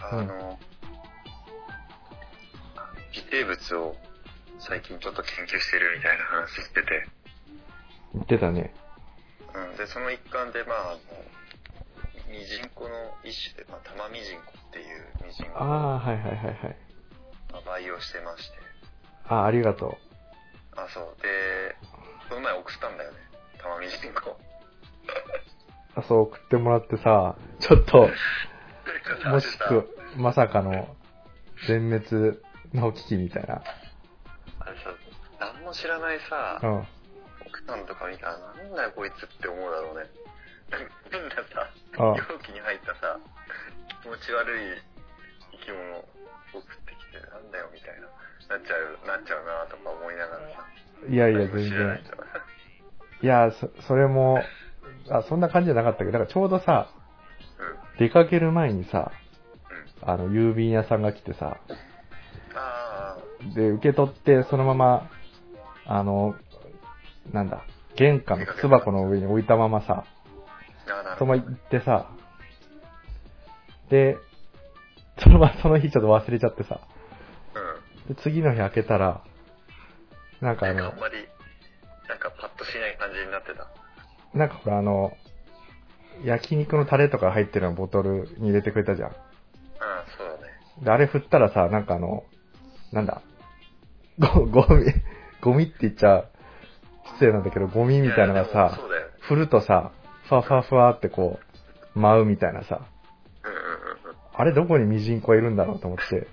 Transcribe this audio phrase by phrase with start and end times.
[0.00, 0.58] あの、
[3.12, 3.96] 微生物を
[4.58, 7.06] 最近ちょっと研究してるみたいな話してて、
[8.14, 8.74] 言ってたね。
[9.54, 10.98] うん、で、その一環で、まあ、あの
[12.30, 12.90] ミジンコの
[13.22, 15.64] 一種で、まあ、タマミジンコっていうミジンコを、あ
[15.96, 16.76] あ、はいはいはいはい。
[17.52, 18.58] まあ、培養してまして、
[19.28, 19.96] ああ、ありがと
[20.76, 21.22] あ、そう。
[21.22, 21.76] で、
[22.28, 23.18] この前送ったんだよね。
[23.58, 24.30] タマミジンコ。
[24.30, 24.36] う。
[25.94, 28.08] あそう、送ってもらってさ、ちょっと、
[29.30, 30.88] もしく、まさかの、
[31.66, 32.38] 全滅
[32.72, 33.62] の危機みたいな。
[34.60, 34.94] あれさ、
[35.40, 36.86] 何も知らないさう、ん。
[37.46, 40.06] 奥さんとか見たら、なんだよこいつって思うだろうね。
[41.10, 43.18] 変なさ、容器に入ったさ、
[44.02, 44.82] 気持ち悪い
[45.52, 48.08] 生き物送ってきて、なんだよみたいな、
[48.56, 50.66] なっちゃう、なっちゃうなとか思いながらさ。
[51.08, 52.00] いやいや、全然。
[53.22, 54.42] いや、そ、それも、
[55.10, 57.03] あ、そんな感じじゃなかったけど、だからちょうどさ、うん、
[57.98, 59.12] 出かける前にさ、
[60.02, 60.08] うん。
[60.08, 61.58] あの、郵便屋さんが来てさ、
[62.54, 63.16] あ
[63.54, 65.10] で、受け取って、そのまま、
[65.86, 66.34] あの、
[67.32, 67.64] なんだ、
[67.96, 70.04] 玄関の靴箱の上に置いたままさ、
[71.18, 71.36] そのま。
[71.36, 72.10] ま行ってさ、
[73.90, 74.16] で、
[75.18, 76.80] そのままその日ちょっと忘れちゃってさ、
[78.06, 78.14] うん。
[78.14, 79.22] で、次の日開けたら、
[80.40, 81.14] なんかあのなんかあん、まり、
[82.08, 83.68] なんかパッとしない感じになってた。
[84.36, 85.16] なんかほらあの、
[86.24, 89.08] 焼肉のタレとか入ってるようなボトルに入れてくれたじゃん。
[89.10, 90.52] ああ、そうだね。
[90.82, 92.24] で、あれ振ったらさ、なんかあの、
[92.92, 93.22] なんだ、
[94.18, 94.84] ゴゴミ、
[95.40, 96.24] ゴミって言っちゃ
[97.12, 99.12] 失礼なんだけど、ゴミみたいなのがさそ、うだよね。
[99.20, 99.92] 振るとさ、
[100.28, 101.38] ふわふわふわってこ
[101.94, 102.80] う、舞うみたいなさ、
[103.44, 104.16] うんうんうんうん。
[104.34, 106.26] あれどこにミジンコがいるんだろうと思って、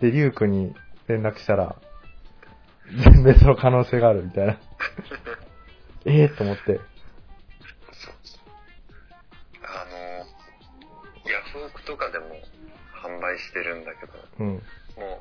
[0.00, 0.74] で、リュウクに
[1.08, 1.76] 連絡したら、
[3.04, 4.58] 全滅の可能性があるみたいな。
[6.04, 6.80] ええと思って、
[13.32, 14.60] 売してるんだけど、うん、もう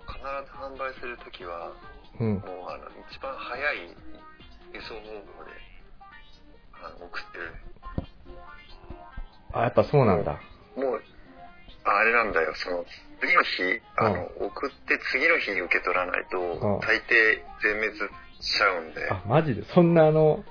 [0.08, 1.72] 必ず販売するときは、
[2.20, 2.34] うん。
[2.36, 3.96] もうあの、一番早い
[4.74, 5.52] 輸送方法で、
[6.84, 7.54] あの、送ってる。
[9.54, 10.40] あ、やっぱそうなんだ。
[10.76, 11.04] もう、
[11.84, 12.86] ああれなんだよ、その、
[13.22, 17.98] 次の日、あの、送って次の日に受け取らないと、ん大抵全滅
[18.40, 19.64] しちゃうんで、あ、マジで？
[19.66, 20.44] そんなあの、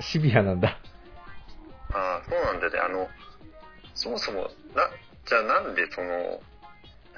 [0.00, 0.78] シビアなんだ。
[1.92, 2.78] ああ、そうなんだよね。
[2.80, 3.08] あの、
[3.94, 4.42] そもそも、
[4.74, 4.88] な、
[5.26, 6.40] じゃあなんでその、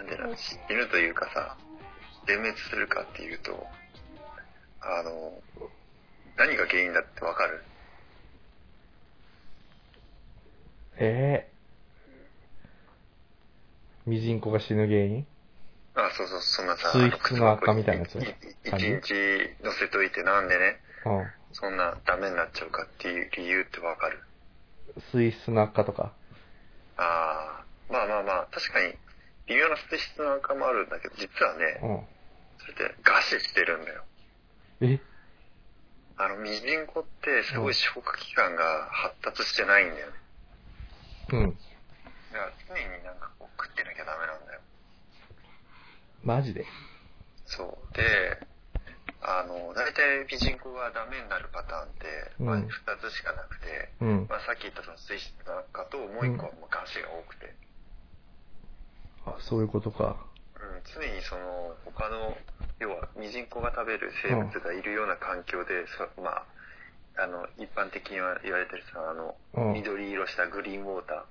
[0.01, 1.57] なんでな、死ぬというかさ、
[2.27, 3.67] 全滅するかっていうと、
[4.81, 5.33] あの、
[6.37, 7.63] 何が原因だってわかる？
[11.03, 11.51] ええ
[14.07, 15.27] ミジンコが死ぬ原因？
[15.95, 18.15] あ、そうそう、そんなさ、水質の悪化みたいなやつ？
[18.17, 18.23] いい
[18.65, 19.13] 一日
[19.63, 21.27] 乗せといてなんでね、うん。
[21.53, 24.23] そんなダメになっちゃうかっていう理由ってわかる？
[25.13, 26.13] 水質の悪化とか？
[26.97, 28.95] ああ、まあまあまあ、確かに、
[29.51, 32.07] 微妙な水質の悪化もあるんだけど、実はね、うん。
[32.63, 34.05] それって餓死してるんだよ。
[34.81, 35.01] え？
[36.17, 40.13] あの、ミジンコってすごい消化器官が発達してないんだよね。
[41.33, 41.51] うん。
[42.31, 44.61] だから常になんかこう食ってなきゃダメなんだよ。
[46.23, 46.65] マジで？
[47.47, 47.97] そう。
[47.97, 48.39] で、
[49.21, 52.07] あの、大体ミジンコがダメになるパターンって、
[52.39, 52.69] まあ、うん2
[53.03, 54.27] つしかなくて、うん。
[54.31, 57.53] まあ、さっき言ったその水質の悪化と、もう一個はもう餓死が多くて、
[59.27, 60.17] あ、そういうことか。
[60.57, 62.37] うん、常にその、他の、
[62.79, 65.87] 要は、ミジンコが食べる生物がいるような環境で、
[66.17, 66.45] そまあ、
[67.19, 71.27] あの、一般的には言われてるさ、あの、うん緑色したグリーンウォータ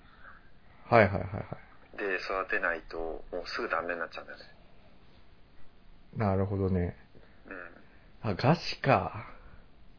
[0.95, 4.45] はいはいはいはーで育てないと、もうすぐダメになっちゃうんだよね。
[6.15, 6.19] い。
[6.19, 6.95] なるほどね。
[7.47, 8.29] うん。
[8.29, 9.25] あ、餓死か。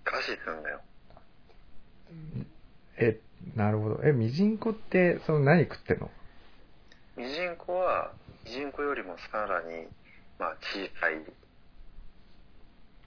[0.04, 0.80] 餓死するんだよ。
[2.98, 3.18] え、
[3.56, 4.00] なるほど。
[4.04, 6.10] え、ミジンコって、その何食ってんの？
[7.20, 8.14] ミジンコは、
[8.46, 9.86] ミジンコよりもさらに、
[10.38, 11.20] まあ、小さい、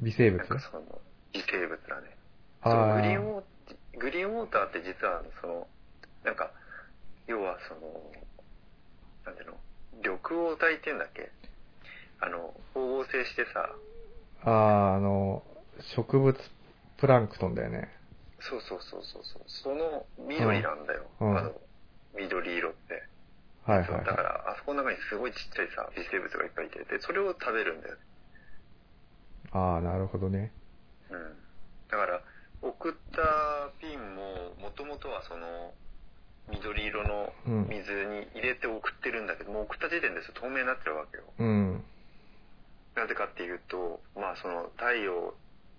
[0.01, 0.37] 微生物？
[0.37, 1.01] なんかその、
[1.33, 2.15] 微生物だね。
[2.61, 5.67] あそうーグリーンウォーグリーンウォーターって実は、その、
[6.23, 6.51] なんか、
[7.27, 7.81] 要はその、
[9.25, 9.57] なんていうの、
[9.93, 11.31] 緑黄体っていうんだっけ？
[12.19, 13.69] あの、光合成してさ、
[14.43, 15.43] あー、あの、
[15.95, 16.37] 植物
[16.97, 17.89] プランクトンだよね。
[18.39, 21.09] そうそうそうそうそう、その緑なんだよ。
[21.19, 21.51] うんあの、
[22.15, 23.12] 緑色って。
[23.65, 28.01] はいはいだから、あそこの中にすごいちっちゃいさ、微生物がいっぱいいて、で、それを食べるんだよね。
[28.01, 29.49] い。
[29.51, 30.51] あー、なるほどね。
[31.09, 31.35] うん。
[31.89, 32.21] だから、
[32.61, 35.73] 送ったピンも、もともとはその、
[36.49, 41.23] 緑色のうん水に入れて送ってるんだけど、もう送った時点で透明になってるわけよ。
[41.39, 41.83] うん。
[42.95, 45.33] なぜかっていうと、まあその太陽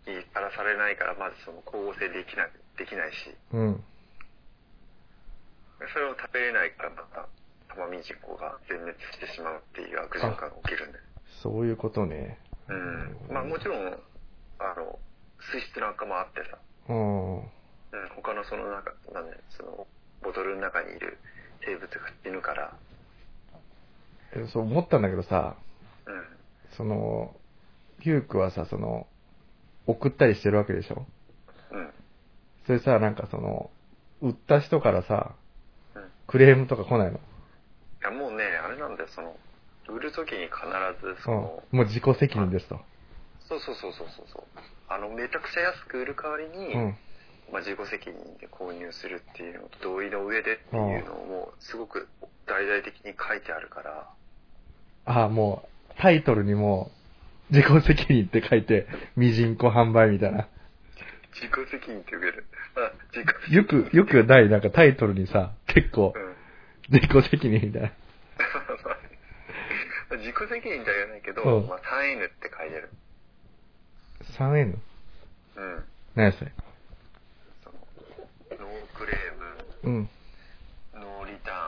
[0.06, 3.84] にさらされないから、まずその光合成できない、できないし、うん。
[5.92, 7.28] それを食べれないからまた
[7.74, 11.04] 仲間ミジンコが全滅してしまうっていう悪循環が起きるんだよ。
[11.42, 12.38] そういうことね。
[12.68, 13.34] うん。
[13.34, 14.98] まあもちろん、あの、
[15.52, 17.36] 水質なんかもあってさ、うん。
[17.38, 17.44] うん、
[18.16, 19.86] 他のその中、なんだよその、
[20.22, 21.18] ボトルの中にいる
[21.66, 21.88] 生物が
[22.22, 22.72] 死ぬから、
[24.36, 25.56] えそう思ったんだけどさ、
[26.06, 26.24] うん。
[26.76, 27.34] その、
[28.00, 29.06] ヒュークはさ、その、
[29.86, 31.06] 送ったりしてるわけでしょ？
[31.72, 31.90] うん。
[32.66, 33.70] それさ、なんかその、
[34.22, 35.34] 売った人からさ、
[36.26, 37.20] クレームとか来ないの？
[38.04, 39.36] や、もうね、あれなんだよ、その、
[39.88, 40.60] 売るときに必
[41.00, 41.40] ず、そうん。
[41.40, 42.78] の、もう自己責任ですと。
[43.48, 44.44] そうそうそうそうそうそう。
[44.88, 46.96] あの、めちゃくちゃ安く売る代わりに、うん。
[47.52, 52.08] まあ、自己責任で購入するっていうのと同意の上でっていうのをもうすごく
[52.46, 54.08] 大々的に書いてあるから、
[55.04, 56.90] ああ、もう、タイトルにも、
[57.50, 58.86] 自己責任って書いて、
[59.16, 60.48] ミジンコ販売みたいな。
[61.32, 63.54] 自己責任って言うけど。
[63.54, 66.33] よく、よくない、なんかタイトルにさ、結構う、ん。
[66.90, 67.90] 自己責任みたいな。
[70.18, 72.90] 自己責任とは言わないけど、うんまあ 3N って書いてる。
[74.22, 74.78] 3N?
[75.56, 75.84] うん。
[76.14, 76.52] 何やそれ？
[77.64, 77.78] その、
[78.60, 79.34] ノークレー
[79.84, 79.92] うん。
[80.02, 80.08] ム、
[80.94, 81.58] ノーリターン、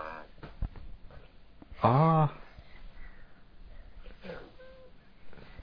[1.83, 2.33] ああ。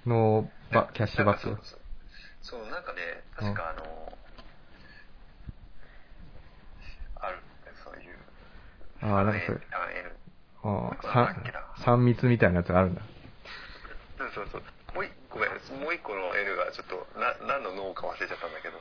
[0.05, 1.57] の、ば、キャッシュバック
[2.41, 4.17] そう、なんかね、確かあの、
[7.15, 8.17] あるんだよ、そういう。
[9.13, 10.13] ああ、なんかそれ 3N、。
[10.63, 11.03] 3N。
[11.03, 13.01] あ三密みたいなやつがあるんだ。
[14.17, 14.61] そうそうそう。
[14.95, 18.77] もう一個、ごめん、もう一個の N がちょっと、な、何の脳か忘れちゃったんだけど、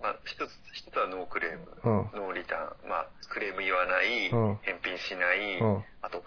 [0.00, 6.18] まあ、一つ、一つはノークレーム、うんノーリターン、まあ、クレーム言わない、うん返品しない、うんあと、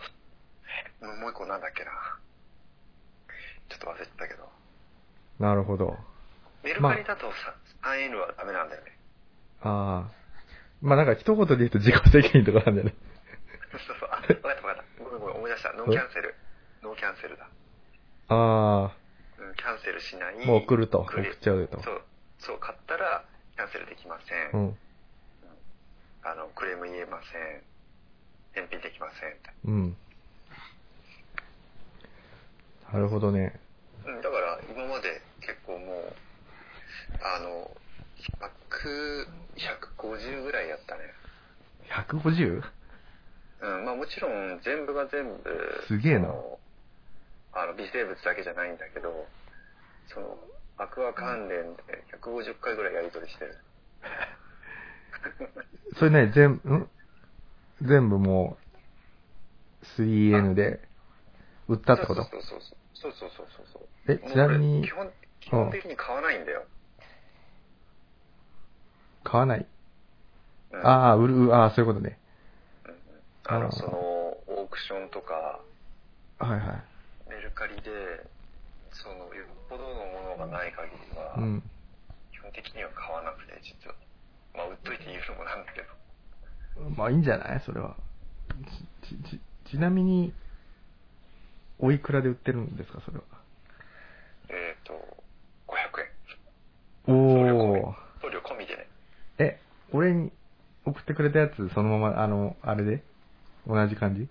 [1.02, 1.92] もう一個なんだっけな。
[3.68, 4.48] ちょっと忘れちゃったけど。
[5.40, 5.98] なるほど。
[6.63, 8.98] メルカリだとさ、3N はダメなんだよね。
[9.62, 10.12] ああ。
[10.81, 12.95] まあなんか一言で言うと自己責任とかなんだよね。
[13.71, 15.03] そうそう、あ、わかったわかった。
[15.03, 15.74] ごめんごめん、思い出した。
[15.74, 16.36] ノーキャンセル。
[16.81, 17.50] ノーキャンセルだ。
[18.30, 18.95] あ
[19.38, 20.36] うん、キャンセルしない。
[20.42, 21.00] あ、もう送ると。
[21.01, 21.81] 送っちゃうと。
[22.39, 23.25] そう、買ったら
[23.56, 24.62] キャンセルできません。
[24.62, 24.77] うん。
[26.24, 27.62] あの、クレーム言えません。
[28.53, 29.50] 返品できませんって。
[29.65, 29.97] うん。
[32.94, 33.59] なるほどね。
[34.06, 36.13] うん、だから今まで結構もう、
[37.21, 37.69] あの、
[38.71, 39.27] 100、
[39.97, 41.01] 150ぐらいやったね。
[42.25, 42.62] 150?
[43.62, 45.44] うん、まあもちろん全部が全部、
[45.88, 46.30] すげえな
[47.54, 49.27] あの、微生物だけじゃないんだけど、
[50.13, 50.38] その、
[50.77, 53.57] アクア関連で150回ぐらいやり取りしてる。
[55.98, 56.89] それね、全部、ん？
[57.81, 58.57] 全部も
[59.98, 60.81] う、3N で
[61.68, 62.24] 売ったってこと？
[62.24, 62.78] そうそうそうそう。
[62.95, 63.88] そうそうそうそう。
[64.07, 66.66] えちなみに基本、基本的に買わないんだよ。
[69.24, 69.66] 買わない？
[70.71, 72.17] うんああ、売る、ああ、そういうことね。
[73.47, 75.59] あの、その、オークションとか、
[76.39, 77.29] はいはい。
[77.29, 77.81] メルカリで、
[78.91, 81.63] その、よっぽどのものがない限りは、うん。
[82.31, 83.95] 基本的には買わなくて、実は。
[84.56, 85.87] まあ、売っといて言うのもなんだけど。
[86.97, 87.61] まあいいんじゃない？
[87.66, 87.95] それは。
[89.04, 89.40] ち、ち、
[89.71, 90.33] ちなみに、
[91.80, 93.01] おいくらで売ってるんですか？
[93.06, 93.23] それは。
[94.49, 94.94] えっ、と、
[95.68, 96.01] 500
[97.07, 97.16] 円。
[97.16, 97.95] おー。
[98.21, 98.87] 送料込みでね。
[99.37, 99.59] え、
[99.92, 100.31] 俺に
[100.85, 103.04] 送ってくれたやつ、そのまま、あの、あれで？
[103.68, 104.30] 同じ感じ？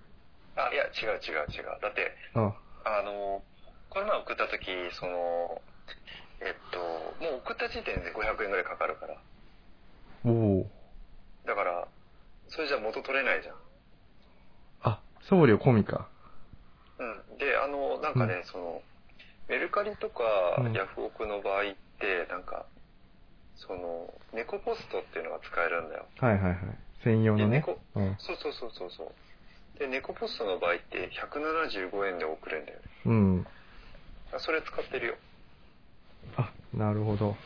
[0.57, 1.81] あ、いや、違う違う違う。
[1.83, 3.43] だって、ああの、
[3.91, 5.63] この前送った時、その、
[6.41, 6.79] えっと、
[7.21, 9.17] もう送った時点で500円ぐらいかかるから。
[10.25, 10.71] おお。
[11.47, 11.89] だから、
[12.49, 13.57] それじゃ元取れないじゃん。
[14.83, 16.09] あ、送料込みか。
[16.99, 17.39] うん。
[17.39, 18.83] で、あの、なんかね、その、
[19.49, 20.23] メルカリとか
[20.59, 21.65] うんヤフオクの場合っ
[21.99, 22.67] て、なんか、
[23.57, 26.07] その、猫ポストっていうのが使えるんだよ。
[26.19, 26.57] はいはいはい。
[27.03, 27.79] 専用のねで猫。
[27.95, 28.17] うん。
[28.19, 29.79] そうそうそうそうそう。
[29.79, 32.85] で、猫ポストの場合って175円で送れるんだよね。
[33.07, 33.47] うん。
[34.39, 35.15] それ使ってるよ。
[36.37, 37.37] あ、なるほど。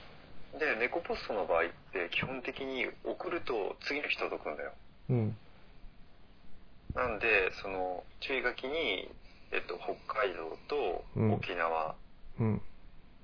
[0.58, 4.72] で、猫ポストの場合って基本的に送ると次の日届くんだよ。
[5.10, 5.36] うん。
[6.94, 9.08] なんで、その、注意書きに、
[9.52, 11.94] えっと、北海道とうん沖縄
[12.40, 12.62] うん。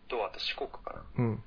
[0.08, 1.02] と、あと四国かな。
[1.18, 1.42] うん。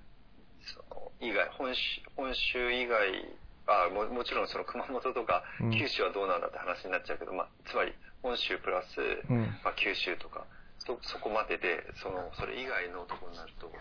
[1.20, 9.00] 以外、本州、本州以外、あももちろんその熊本とかうん九州はどうなんだって話になっちゃうけど、まあ、つまり本州プラス、
[9.30, 9.60] うん。
[9.64, 10.46] まあ、九州とか、
[10.80, 13.72] そ、そこまでで、その、それ以外のとこになると、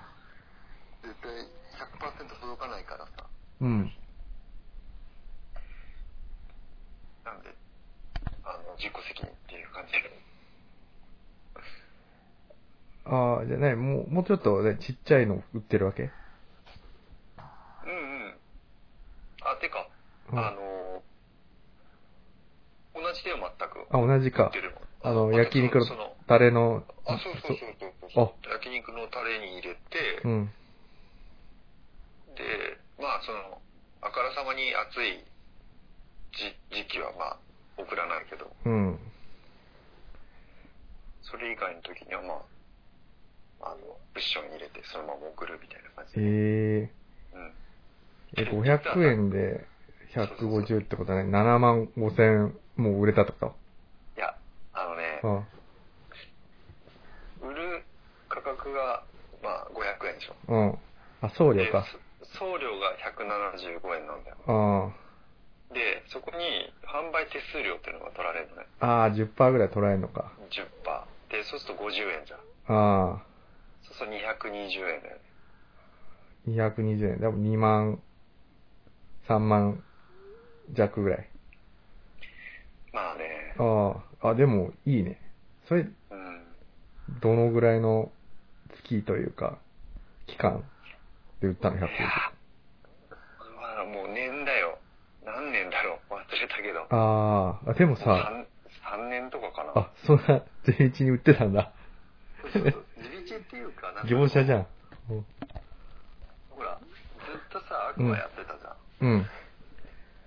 [1.03, 1.31] 絶対
[1.79, 3.27] 100%届かないからさ。
[3.61, 3.93] うん。
[7.25, 7.55] なんで、
[8.45, 9.93] あの、自己責任っていう感じ。
[13.05, 16.11] ああ、じゃあね、もう、もうちょっとね、ちっちゃいの売ってるわけ
[17.85, 17.93] うんう
[18.29, 18.35] ん。
[19.43, 19.89] あ、てか、
[20.33, 21.03] うんあの、
[22.95, 23.87] 同じだよ、全く。
[23.87, 23.97] ク。
[23.97, 24.51] あ、同じか
[25.03, 25.87] あの、と焼肉の
[26.27, 28.51] タレの、あ、そうそうそうそう。
[28.51, 30.51] 焼肉のタレに入れて、うん。
[32.35, 32.43] で、
[32.99, 33.61] まあその、
[34.03, 35.25] あからさまに暑い
[36.33, 37.39] 時時期はまあ
[37.79, 38.99] 送らないけど、うん。
[41.23, 42.35] それ以外の時にはま
[43.61, 43.77] あ、あの、
[44.15, 46.23] クッションに入れてそのまま送るみたいな感じで。
[46.23, 46.91] え
[47.35, 47.55] うん。
[48.35, 49.67] ー、え、500円で
[50.17, 53.53] 150ってことはね、7万5千もう売れたってこ
[54.17, 54.35] いや、
[54.73, 55.45] あのね、と
[57.47, 57.85] 売る
[58.29, 59.05] 価格が
[59.43, 60.35] まあ500円でしょ。
[60.49, 60.69] うん。
[60.69, 60.79] うん。
[61.21, 61.85] あ、送料でか。
[62.23, 64.37] そ送料が175円なんだよ。
[64.47, 64.91] あ
[65.75, 68.67] で、そこに販売手数料っていうのが取られるのね。
[68.81, 68.87] あ。
[68.87, 70.33] ああ、10%ぐらい取られるのか。
[70.51, 70.67] 10%。
[71.31, 71.89] で、そうすると50
[72.21, 72.41] 円じゃん。
[72.77, 73.23] ああ。
[73.83, 75.23] そうすると220円だよね。
[76.49, 77.21] 220円。
[77.21, 78.01] でも2万、
[79.29, 79.83] 3万
[80.73, 81.29] 弱ぐらい。
[82.93, 84.29] まあね、ああ。
[84.31, 85.21] あ、でもいいね。
[85.69, 85.91] それ、うん。
[87.21, 88.11] どのぐらいの
[88.85, 89.59] 月というか、
[90.27, 90.65] 期間
[91.41, 91.81] で売ったの ?150。
[91.81, 91.89] いや
[93.61, 94.79] まあもう年だよ。
[95.25, 96.87] 何年だろう忘れたけど。
[96.91, 97.71] ああ。
[97.71, 98.33] あ、でもさ、
[98.85, 99.73] 3, 3年とかかな。
[99.75, 101.73] あ、そんな、地道に売ってたんだ。
[102.43, 102.85] そうそうそう
[103.27, 104.67] 地道っていうか、なんか業者じゃん。
[105.11, 105.27] うん
[106.51, 106.87] ほら、ず
[107.37, 108.71] っとさ、悪魔やってたじゃ
[109.05, 109.09] ん。
[109.09, 109.27] うん。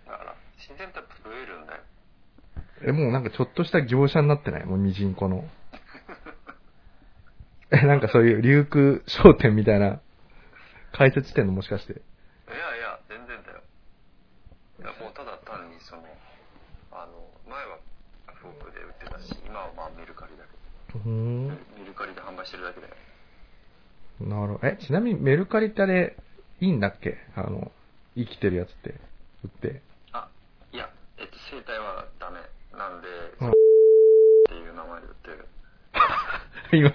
[0.06, 1.82] だから、自然とやっぱ増えるんだよ。
[2.86, 4.66] え、もうなんかちょっとした業者になってない？
[4.66, 5.46] もうミジンコの。
[7.72, 10.02] え、なんかそういう流空商店みたいな、
[10.94, 11.54] 解説してんの？
[11.54, 11.94] もしかして。
[11.94, 12.02] いや
[12.78, 13.62] いや、全然だよ。
[14.80, 16.04] いや、もうただ単にその、
[16.92, 17.78] あの、前は
[18.42, 20.50] フォークで売ってたし、今はまあメルカリだけ
[20.98, 21.48] うーん。
[21.48, 22.94] ど、メルカリで販売してるだけだよ。
[24.22, 24.68] なるほど。
[24.68, 26.18] え、ちなみにメルカリってあれ、
[26.62, 27.18] いいんだっけ？
[27.36, 27.72] あの、
[28.16, 28.96] 生きてるやつって、
[29.44, 29.82] 売って。
[30.12, 30.30] あ、
[30.72, 32.40] いや、えっと、生態はダメ。
[32.72, 33.08] なんで、
[33.42, 33.54] うんっ
[34.48, 35.48] ていう名前で売ってる。
[36.74, 36.92] 今。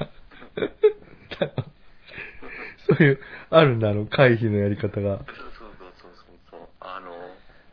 [2.87, 3.19] そういう、
[3.51, 5.19] あるんだ、あの、回避のやり方が。
[5.19, 6.69] そうそうそうそうそうそう。
[6.81, 7.13] あの、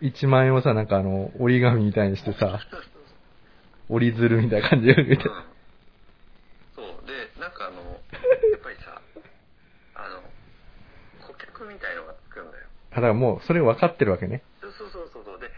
[0.01, 2.59] 1万円をさ、なんかあの、折り紙みたいにしてさ、
[3.89, 5.31] 折り鶴みたいな感じで売るみたいな。
[5.31, 5.51] うん
[6.75, 6.85] そう。
[7.05, 9.01] で、なんかあの、やっぱりさ、
[9.95, 10.23] あの、
[11.27, 12.65] 顧客みたいのがつくんだよ。
[12.91, 14.41] あ、だからもう、それ分かってるわけね。
[14.61, 15.39] そうそうそうそう。
[15.39, 15.51] で、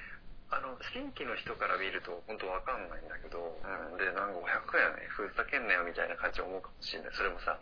[0.50, 3.13] あの、新規の人から見ると本当わかんないんだ
[4.04, 7.16] で、なんか500円ね、ふざけんなよみたいな感じで思うかもしれない。
[7.16, 7.56] それもさ、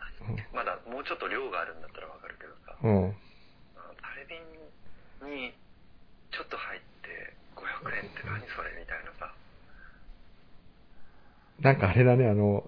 [0.50, 2.90] まだもうちょっと量があるんだったらわかるけどさ、うん。
[2.90, 3.14] うん。
[3.78, 5.54] あのタレビンに
[6.34, 9.30] ちょっと入って500円って何それみたいなさ。
[11.62, 12.66] なんかあれだね、あの、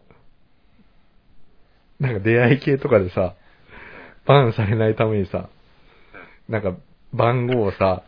[1.99, 3.35] なんか出会い系とかでさ、
[4.27, 5.49] バンされないためにさ、
[6.49, 6.77] なんか
[7.13, 8.05] 番号をさ、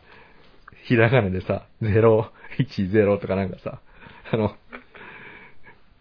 [0.87, 3.80] ひらがなでさ、010とかなんかさ、
[4.32, 4.54] あの、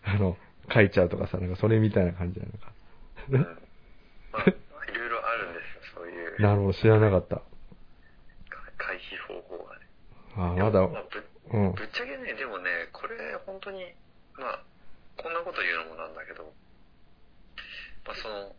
[0.06, 0.38] あの、
[0.74, 2.74] 書いちゃうとかさ、なんかそれみたいな感じなのか。
[3.30, 3.42] うん。
[4.32, 6.42] まあ、いろいろあるんですよ、そういう。
[6.42, 7.42] なるほど、知らなかった。
[8.78, 9.88] 回避方法がね。
[10.38, 11.74] ああ、まだ、まあぶうん。
[11.74, 13.94] ぶっちゃけね、でもね、これ本当に、
[14.38, 14.64] まあ、
[15.18, 16.54] こんなこと言うのもなんだけど、
[18.06, 18.56] まあその、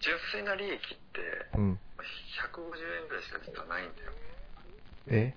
[0.00, 1.80] 純粋な利益って、うん。
[2.52, 4.12] 150円ぐらいしか実はないんだよ。
[5.08, 5.10] え？
[5.12, 5.36] で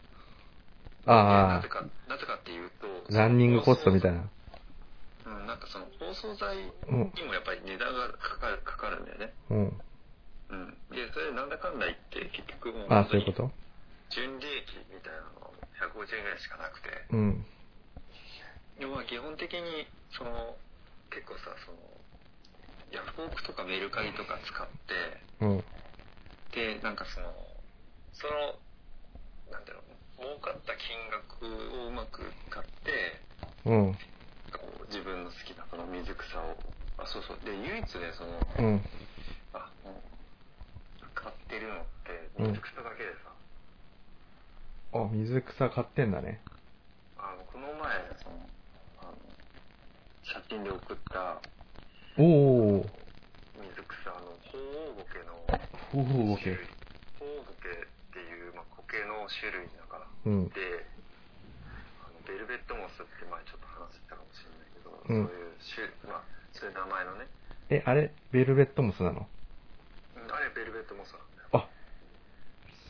[1.05, 4.27] あなぜか、なぜかっていうと、あ、ランニングコストみたいな。
[5.45, 5.53] な。
[5.53, 7.27] うん、なんかその包装材にうん。
[7.29, 9.33] もやっぱり値段がかかる、かかるんだよね。
[9.49, 9.81] うん。
[10.49, 10.77] うん。
[10.89, 13.51] で、それなんだかんだ言って、結局もう、ああ、そういうこと？
[14.09, 17.45] 純利益みたいなのは150円ぐらいしかなくて、うん。
[18.79, 20.57] でもまあ基本的に、その、
[21.09, 21.77] 結構さ、その、
[22.91, 25.63] ヤフオクとかメルカリとか使って、うん。
[26.53, 27.33] で、なんかその、
[28.13, 28.61] その、
[29.51, 31.45] なんだろう、儲かった金額
[31.81, 33.25] をうまく使って、
[33.65, 33.97] うん。
[34.95, 36.55] 自分の好きなその水草を、
[36.97, 37.39] あ、そうそう。
[37.43, 38.81] で、唯一ね、その、うん。
[39.51, 43.35] あ、もう、買ってるのってうん水草だけでさ、
[44.93, 46.39] あ、水草買ってんだね。
[47.19, 47.91] あの、この前、
[48.23, 48.47] その、
[49.03, 49.17] あの、
[50.23, 51.41] 写真で送った
[52.17, 52.85] おお
[53.59, 54.57] 水草の鳳
[54.95, 55.33] 凰苔の
[55.91, 56.67] ほうほう種類
[57.19, 60.07] 鳳凰苔っていう、まあ、苔の種類だから。
[60.25, 60.47] うん。
[60.49, 60.87] で、
[61.99, 63.64] あのベルベットモスって前ちょっと
[65.07, 65.29] そういう
[65.75, 66.21] 種、まあ、
[66.53, 67.27] そういう名前のね、
[67.69, 69.27] え、あれ、ベルベットモスなの？
[70.17, 71.49] うんあれベルベットモスなんだよ。
[71.53, 71.69] あ、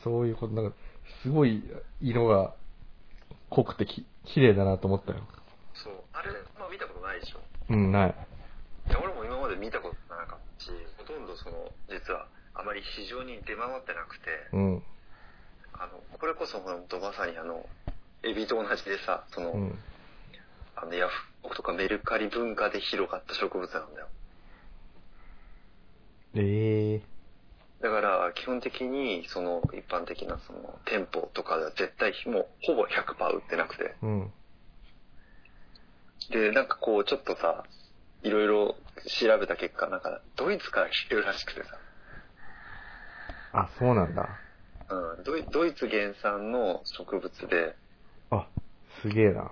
[0.02, 0.76] そういうこと、なんか、
[1.22, 1.62] すごい
[2.00, 2.54] 色が
[3.50, 5.18] 濃くてき、綺麗だなと思ったよ。
[5.74, 5.94] そう。
[6.12, 7.40] あれ、まあ見たことないでしょ。
[7.70, 8.14] うん、ない。
[8.88, 14.82] いや俺も今まで見たことなかったし、ほとんどその、実はあまり市場に出回ってなくて、うん。
[15.74, 17.66] あの、これこそ本当まさにあの、
[18.22, 19.78] エビと同じでさ、その、うん。
[20.76, 21.14] あの、ヤフ
[21.54, 24.08] とかメルカリ文化で広がった植物なんだよ。
[26.34, 27.06] ええ
[27.80, 33.94] だから、基本的に、その、一般的な、その、店舗とかでは絶対、もう、ほぼ100%売ってなくて。
[34.02, 34.32] うん。
[36.30, 37.64] で、なんかこう、ちょっとさ、
[38.22, 38.76] いろいろ
[39.20, 41.78] 調べた結果、なんか、ドイツから来てるらしくてさ、
[43.52, 44.40] あ、そうなんだ。
[44.88, 47.76] うん、ドイドイツ原産の植物で、
[48.30, 48.48] あ、
[49.02, 49.50] すげえな。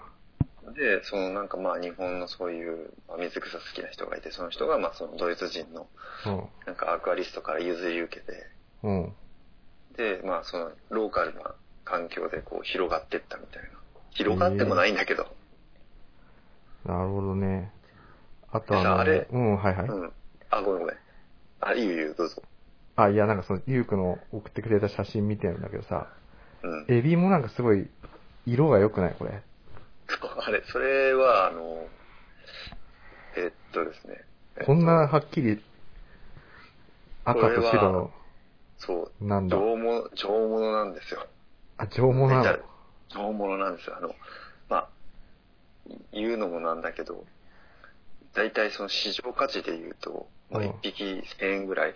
[0.72, 5.88] で、そのなんかまあ日本のそういう、まあ、水草好きな人がいて、その人がまあそのドイツ人の
[6.24, 6.48] うん。
[6.66, 8.32] なんかアクアリストから譲り受けて、
[8.82, 9.12] うん。
[9.96, 11.54] で、まあそのローカルな
[11.84, 13.68] 環境でこう広がってったみたいな。
[14.10, 15.26] 広がってもないんだけど、
[16.84, 17.72] なるほどね。
[18.52, 19.28] あとあの、でさあれ？
[19.30, 19.88] うん、はいはい。
[19.88, 20.12] うん。
[20.50, 20.96] あ、ごめんごめん。
[21.60, 22.42] あ、いいよいいよ、どうぞ。
[22.96, 26.06] あ、いや、なんかその、ゆうくの送ってくれた写真見てるんだけどさ、
[26.62, 26.84] うん。
[26.88, 27.88] エビもなんかすごい、
[28.46, 29.42] 色が良くないこれ？
[30.36, 31.88] あれ、それはあの、
[33.36, 34.24] えっとですね。
[34.64, 35.60] こんなはっきり、
[37.24, 38.10] 赤と白の、
[38.78, 39.56] そう、なんだ？
[39.56, 41.26] 上物、上物なんですよ。
[41.78, 42.58] あ、上物なの？
[43.10, 43.96] 上物なんですよ。
[43.96, 44.14] あの、
[44.68, 44.88] まあ、
[46.12, 47.24] 言うのもなんだけど、
[48.34, 51.04] 大体その市場価値で言うと、まあ、うん1匹
[51.38, 51.94] 1000円ぐらい。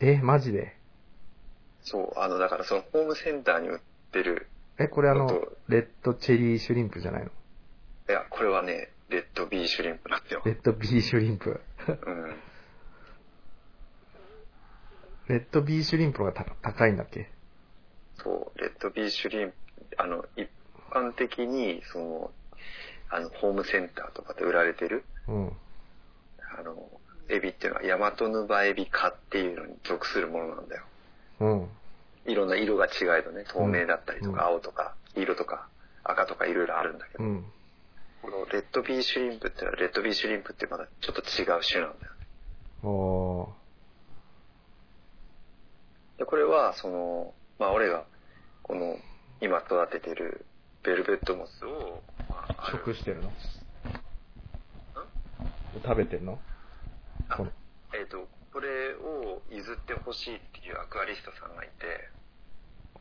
[0.00, 0.76] え、マジで？
[1.82, 3.80] そう、あの、だからそのホームセンターに売っ
[4.12, 4.48] てる、
[4.78, 5.28] え、これあの
[5.68, 7.28] レッドチェリーシュリンプじゃないの？
[8.08, 10.52] いや、これはね、レッドビーシュリンプなんですよレ。
[10.52, 11.60] ッドビーシュリンプ。
[11.88, 12.36] うん。
[15.28, 17.30] レッドビーシュリンプがた高いんだっけ？
[18.22, 19.54] そう、レッドビーシュリンプ、
[19.98, 20.48] あの、一
[20.90, 22.30] 般的に、その、
[23.10, 25.52] あの、ホームセンターとかで売られてる、うん。
[26.58, 26.88] あの、
[27.28, 30.84] エビっていうのは、ヤマトヌバエビ科っていうのに属するものなんだよ。
[31.40, 31.68] うん。
[32.26, 34.54] いろんな色が違えどね、透明だったりとか、うん。
[34.54, 35.68] 青とか、黄色とか、
[36.04, 37.44] 赤とかいろいろあるんだけど、うん。
[38.22, 42.26] このレッドビーシュリンプっていうのは、レッドビーシュリンプってまだちょっと違う種なんだよね。
[46.18, 48.04] で、これは、その、まあ俺が、
[48.62, 48.96] この、
[49.40, 50.46] 今育ててる
[50.84, 53.32] ベルベットモスを、まあ、食してるの？
[55.82, 56.38] 食べてんの。
[57.92, 62.12] えっ、と、これを譲ってほしいっていうアクアリストさんがいて、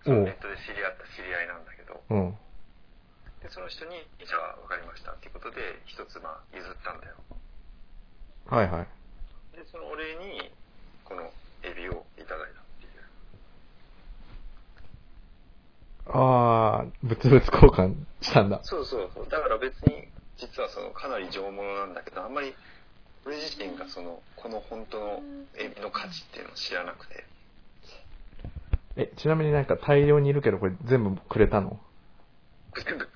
[0.04, 2.38] そのネットで知り合った知り合いなんだけど、うん。
[3.44, 7.16] で、その人に、じゃあ分かりましたっていうことで、一つまあ譲ったんだよ。
[8.48, 8.88] はいはい。
[9.56, 10.52] で、そのお礼に、
[11.04, 11.30] この
[11.64, 13.04] エビをいただいたっていう。
[16.08, 18.62] あー、物々交換したんだ。
[18.64, 19.30] そうそうそう。
[19.30, 22.56] だから別に、実はそのかなり上物なんだけど、あんまり、
[23.26, 25.22] 俺自身がその、この本当の
[25.58, 27.26] エビの価値っていうのを知らなくて、
[28.96, 31.80] え、ちなみになんか大量にいるけど、これ全部くれたの？
[32.86, 33.08] 全部、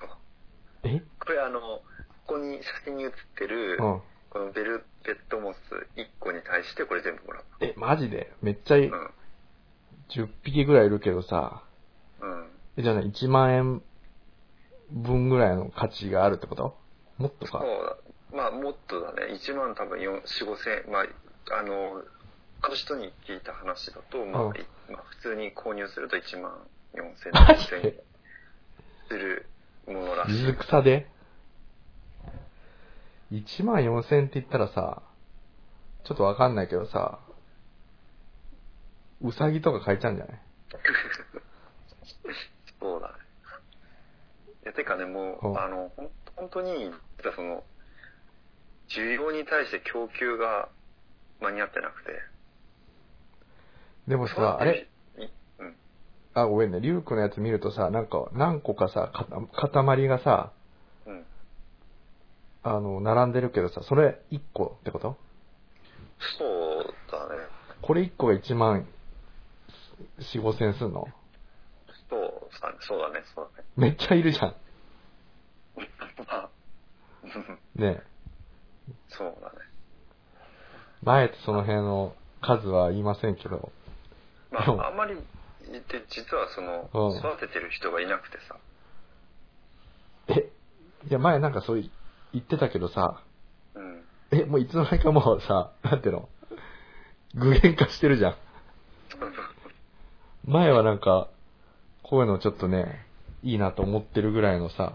[0.84, 1.02] え？
[1.20, 1.82] これあの、こ
[2.26, 4.02] こに写真に写ってる、うん。
[4.30, 5.58] このベルベットモス
[5.96, 8.32] 1個に対してこれ全部もらっえ、マジで？
[8.42, 8.96] めっちゃい、た。
[10.20, 11.62] 10匹ぐらいいるけどさ、
[12.20, 12.30] うん。
[12.30, 12.48] うん。
[12.76, 13.82] え、じゃあね、1万円
[14.90, 16.76] 分ぐらいの価値があるってこと？
[17.18, 17.58] もっとか？
[17.58, 17.68] そう
[18.32, 18.36] だ。
[18.36, 19.34] まあ、もっとだね。
[19.34, 20.92] 1万多分4、4、5千円。
[20.92, 21.06] まあ、
[21.58, 22.02] あの、
[22.62, 26.52] 他の人に聞いた話だと、まあ、うんいまあ、普通に購入すると1万
[26.94, 28.02] 4千マジ円で？
[29.08, 29.48] する
[29.86, 30.32] ものらしい。
[30.32, 31.06] 水草で
[33.32, 35.02] ?1 万4千って言ったらさ、
[36.04, 37.18] ちょっとわかんないけどさ、
[39.22, 40.40] うさぎとか買えちゃうんじゃない？
[42.80, 43.14] そうだね。
[44.64, 46.92] いや、てかね、もうあの、ほん本当に、
[47.34, 47.64] その、
[48.88, 50.68] 需要に対して供給が
[51.40, 52.12] 間に合ってなくて。
[54.08, 54.88] でもさ、あれ、
[55.18, 55.22] い
[55.58, 55.76] うん。
[56.34, 59.26] あ、ごめんね、リュウクのやつ見るとさ、なんか、何個かさ、か
[59.70, 60.52] 塊がさ、
[61.06, 61.26] うん。
[62.62, 65.16] あの、並んでるけどさ、それ1個ってこと？
[66.38, 67.42] そうだね。
[67.82, 68.86] これ1個が1万
[70.18, 71.08] 4、5千すんの？
[72.08, 72.20] そう
[72.62, 73.68] だね、そうだね、そうだね。
[73.76, 74.54] めっちゃいるじゃん。
[77.74, 78.02] ね
[79.08, 79.58] そうだね。
[81.04, 83.72] あえてその辺の数は言いませんけど。
[84.50, 85.22] まあ、あんまり、で、
[86.08, 88.56] 実はそのうん、育ててる人がいなくてさ。
[90.28, 90.52] え、
[91.08, 91.82] いや前なんかそう
[92.32, 93.22] 言ってたけどさ、
[93.74, 94.04] うん。
[94.30, 96.28] え、もういつの間にかもうさ、なんていうの？
[97.34, 98.36] 具現化してるじゃん。
[100.50, 101.28] 前はなんか、
[102.02, 103.04] こういうのちょっとね、
[103.42, 104.94] いいなと思ってるぐらいのさ、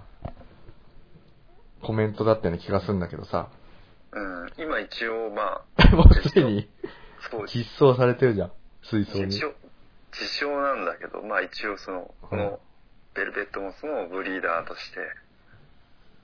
[1.81, 3.49] コメントだったような気がするんだけどさ、
[4.13, 4.53] うん。
[4.57, 6.69] 今一応、まあ、 もうすでに
[7.29, 8.51] そう、実装されてるじゃん、
[8.83, 9.39] 水槽に自。
[9.39, 9.53] 称、
[10.11, 12.59] 自称なんだけど、まあ一応その、こうんの、
[13.13, 14.99] ベルベットモスのブリーダーとして、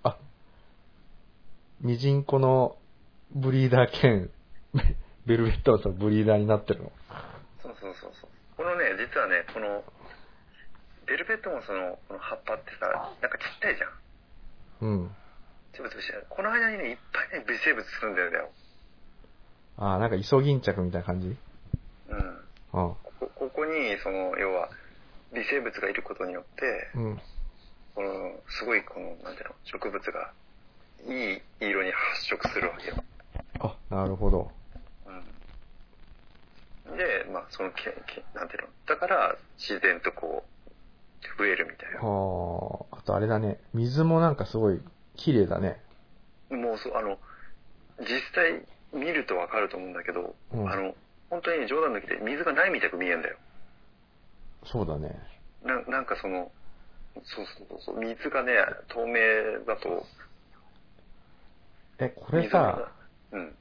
[0.03, 0.17] あ、
[1.81, 2.77] ミジンコの
[3.35, 4.29] ブリーダー兼、
[5.25, 6.91] ベルベットハウスのブリーダーになってるの？
[7.61, 8.29] そうそうそうそう。
[8.55, 9.83] このね、実はね、この、
[11.05, 13.91] ベルベットモスのこの葉っぱってさ、なんかちっちゃいじゃん。
[14.81, 15.15] うん。
[15.73, 18.49] つぶつぶしてこの間にね、いっぱいね、微生物住んでるんだよ。
[19.77, 21.27] ああ、なんかイソギンチャクみたいな感じ？
[22.09, 22.46] うん。
[22.85, 22.95] うん。
[23.19, 24.69] こここに、その、要は、
[25.33, 27.21] 微生物がいることによって、うん。
[27.95, 30.31] この、すごいこの、なんていうの、植物が、
[31.05, 32.95] いい色に発色するわけよ。
[33.59, 34.51] あ、なるほど。
[35.05, 36.97] うん。
[36.97, 41.99] で、まあ、そのけ、けなんていうの、だから、自然とこう、増えるみたいな。
[41.99, 42.97] はあ。
[42.97, 43.59] あとあれだね。
[43.73, 44.81] 水もなんかすごい
[45.15, 45.81] 綺麗だね。
[46.49, 47.17] もうそう、あの、
[47.99, 48.63] 実際
[48.93, 50.95] 見るとわかると思うんだけど、うんあの、
[51.29, 53.37] 本当にね冗談抜きで水がないみたく見えるんだよ。
[54.65, 55.17] そうだね。
[55.63, 56.51] ななんかその、
[57.15, 58.53] そうそうそうそう、水がね、
[58.89, 60.05] 透明だと、
[61.99, 62.91] え、これさ、、
[63.31, 63.55] うん。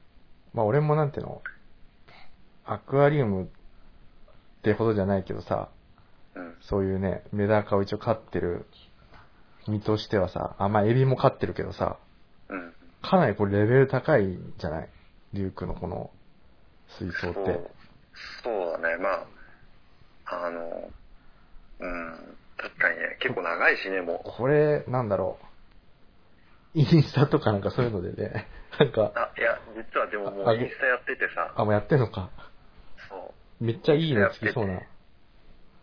[0.53, 1.41] まあ俺もなんていうの、
[2.65, 3.47] アクアリウムっ
[4.61, 5.69] てほどじゃないけどさ、
[6.35, 6.55] うん。
[6.61, 8.65] そういうね、メダカを一応飼ってる
[9.67, 11.97] 身としてはさ、あ、まあエビも飼ってるけどさ、
[12.49, 12.73] うん。
[13.01, 14.89] かなりこれレベル高いんじゃない？
[15.33, 16.09] リュウクのこの
[16.99, 17.77] 水槽そうって。
[18.43, 19.27] そうだね、ま
[20.25, 20.89] あ、あの、
[21.79, 24.29] うん、確かにね、結構長いしね、もう。
[24.29, 26.79] これ、なんだろう。
[26.79, 28.47] インスタとかなんかそういうのでね、
[28.79, 32.29] なんか、あ、いや、実はでももうインスタやっててさ、あ、もうやってんのか。
[33.09, 33.63] そう。
[33.63, 34.81] めっちゃいいねつきそうな。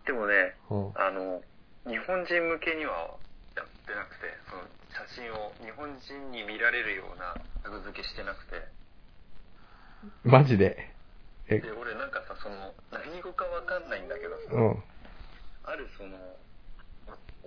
[0.06, 0.92] でもね、うん。
[0.94, 1.42] あの、
[1.86, 3.16] 日本人向けには
[3.56, 4.62] やってなくて、その
[5.06, 8.62] 写真を日本人に見られるようなタグ付けしてなくて、
[10.22, 10.93] マジで？
[11.48, 14.82] え、で、俺なんかさ、その、何語かわかんないんだけどさ、うん。
[15.64, 16.16] あるその、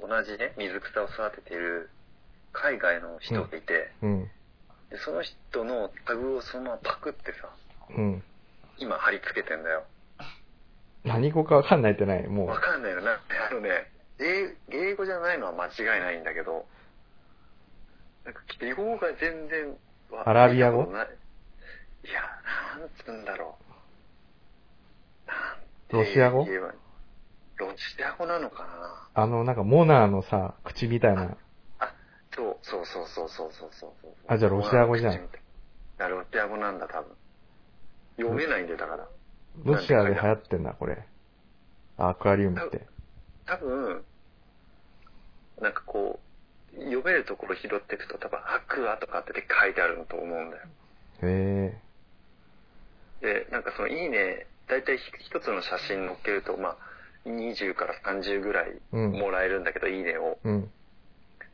[0.07, 1.89] 同じね、水草を育てている
[2.53, 4.31] 海外の人がいて、うん。
[4.89, 7.49] でその人のタグをそのままパクってさ、
[7.89, 8.23] うん。
[8.77, 9.83] 今貼り付けてんだよ。
[11.03, 12.27] 何語かわかんないってない？
[12.27, 13.19] もわかんないよな。
[13.49, 13.69] あのね、
[14.19, 16.65] 英英語じゃないのは間違いないんだけど、
[18.23, 19.75] なんか記号が全然
[20.11, 20.83] わアラビア語？
[20.83, 22.21] いや、
[22.79, 23.66] なんつうんだろう。
[25.91, 26.45] ロシア語？
[27.57, 28.69] ロシア語なのかな？
[28.69, 28.69] う、
[29.13, 31.37] あの、なんかモナーのさ、口みたいな。
[31.79, 31.93] あ、
[32.35, 34.11] そう、そうそうそうそうそうそうそう。
[34.27, 35.41] あじゃあロシア語じゃん口みたい
[35.99, 37.15] あ、ロシア語なんだ、多分。
[38.17, 39.07] 読めないんだよ、だから。
[39.63, 41.03] ロシアで流行ってんだ、これ。
[41.97, 42.85] アクアリウムって。
[43.45, 44.03] 多分、
[45.61, 46.19] なんかこ
[46.73, 50.63] う、読めるところ拾っていくと多分、アクアとかって書いてあると思うんだよ。
[51.23, 51.81] へ
[53.21, 56.77] で、なんかそのいいね、だいたい一つの写真載っけると、まあ、
[57.25, 60.37] 20から30ぐらいうんもらえるんだけど、いいねを。
[60.45, 60.49] え。
[60.49, 60.71] うん。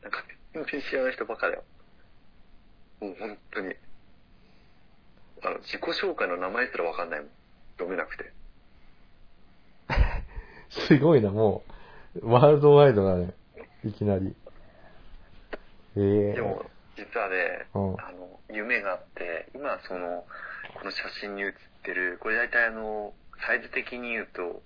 [0.02, 1.64] なんか全然知らない人ばっかだよ。
[3.00, 3.74] もう本当に。
[5.42, 7.28] あの、自己紹介の名前すらわかんないもん。
[7.78, 8.32] 読めなくて。
[10.70, 11.62] すごいな、も
[12.16, 12.30] う。
[12.30, 13.34] ワールドワイドだね。
[13.84, 14.34] いきなり。
[15.96, 16.32] へえ。
[16.34, 16.64] でも、
[16.96, 20.24] 実はね、うんあの、夢があって、今その、
[20.74, 23.12] この写真に写ってる、これ大体あの、
[23.46, 24.62] サイズ的に言うと、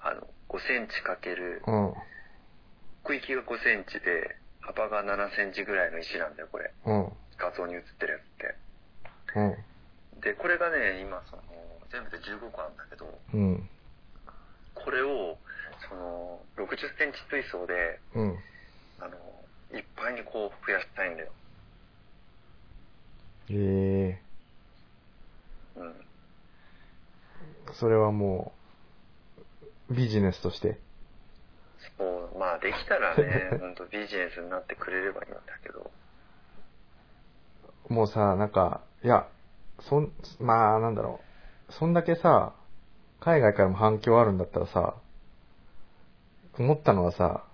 [0.00, 1.94] あの、5センチかける、うん。
[3.04, 6.72] 奥行きが5センチで、幅が7センチぐらいの石なんだよ、これ。
[6.86, 7.12] うん。
[7.36, 8.54] 画像に写ってるやつって。
[10.14, 10.20] うん。
[10.20, 11.42] で、これがね、今その、
[11.90, 13.68] 全部で15個あるんだけど、うん。
[14.74, 15.36] これを、
[15.88, 18.38] その、60センチ水槽で、うん。
[19.00, 19.16] あの、
[19.72, 21.32] いっぱいにこう増やしたいんだよ。
[23.50, 24.22] へえ。
[25.76, 25.94] うん。
[27.74, 28.52] それはも
[29.90, 30.78] う、ビジネスとして。
[31.98, 35.90] そう、まあできたらね、ほんとビジネスになってくれればいいんだけど。
[37.88, 39.26] もうさ、なんか、いや、
[39.88, 41.20] そん、まあ、なんだろ
[41.68, 41.72] う。
[41.72, 42.54] そんだけさ、
[43.20, 44.94] 海外からも反響あるんだったらさ、
[46.58, 47.44] 思ったのはさ、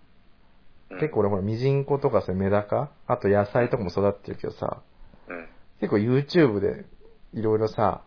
[0.90, 4.82] うん結構俺ほら、ミジンコとかさ、メダカあと野菜とかも育ってるけどさ、
[5.28, 5.48] うん。
[5.80, 6.84] 結構 YouTube で
[7.34, 8.02] いろいろさ、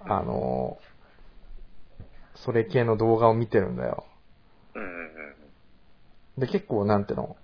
[0.00, 0.91] あのー
[2.36, 4.04] それ系の動画を見てるんだよ。
[4.74, 4.92] うんうんう
[6.38, 6.40] ん。
[6.40, 7.36] で、結構なんていうの、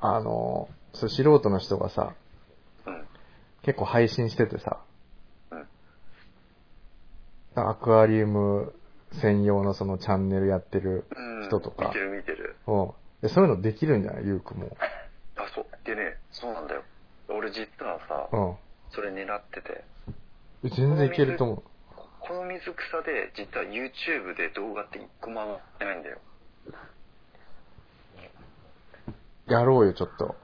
[0.00, 2.14] あのーそう素人の人がさ、
[2.86, 3.06] うん。
[3.62, 4.80] 結構配信しててさ、
[5.50, 5.56] う
[7.60, 7.68] ん。
[7.68, 8.72] アクアリウム
[9.20, 12.56] 専用のそのチャンネルやってるうん人とか見て、る見てる。
[12.66, 12.90] うん。
[13.22, 14.26] でそういうのできるんじゃない？
[14.26, 14.76] ゆうくんも。
[15.36, 15.66] あ、そう。
[15.84, 16.82] でね、そうなんだよ。
[17.28, 18.54] 俺実はさ、うん。
[18.92, 19.84] それ狙ってて、
[20.76, 21.62] 全然いけると思
[22.26, 26.18] この水草で実は YouTube で動画って一個も上がってないんだよ。
[29.48, 29.52] う。
[29.52, 30.34] やろうよ、ちょっと。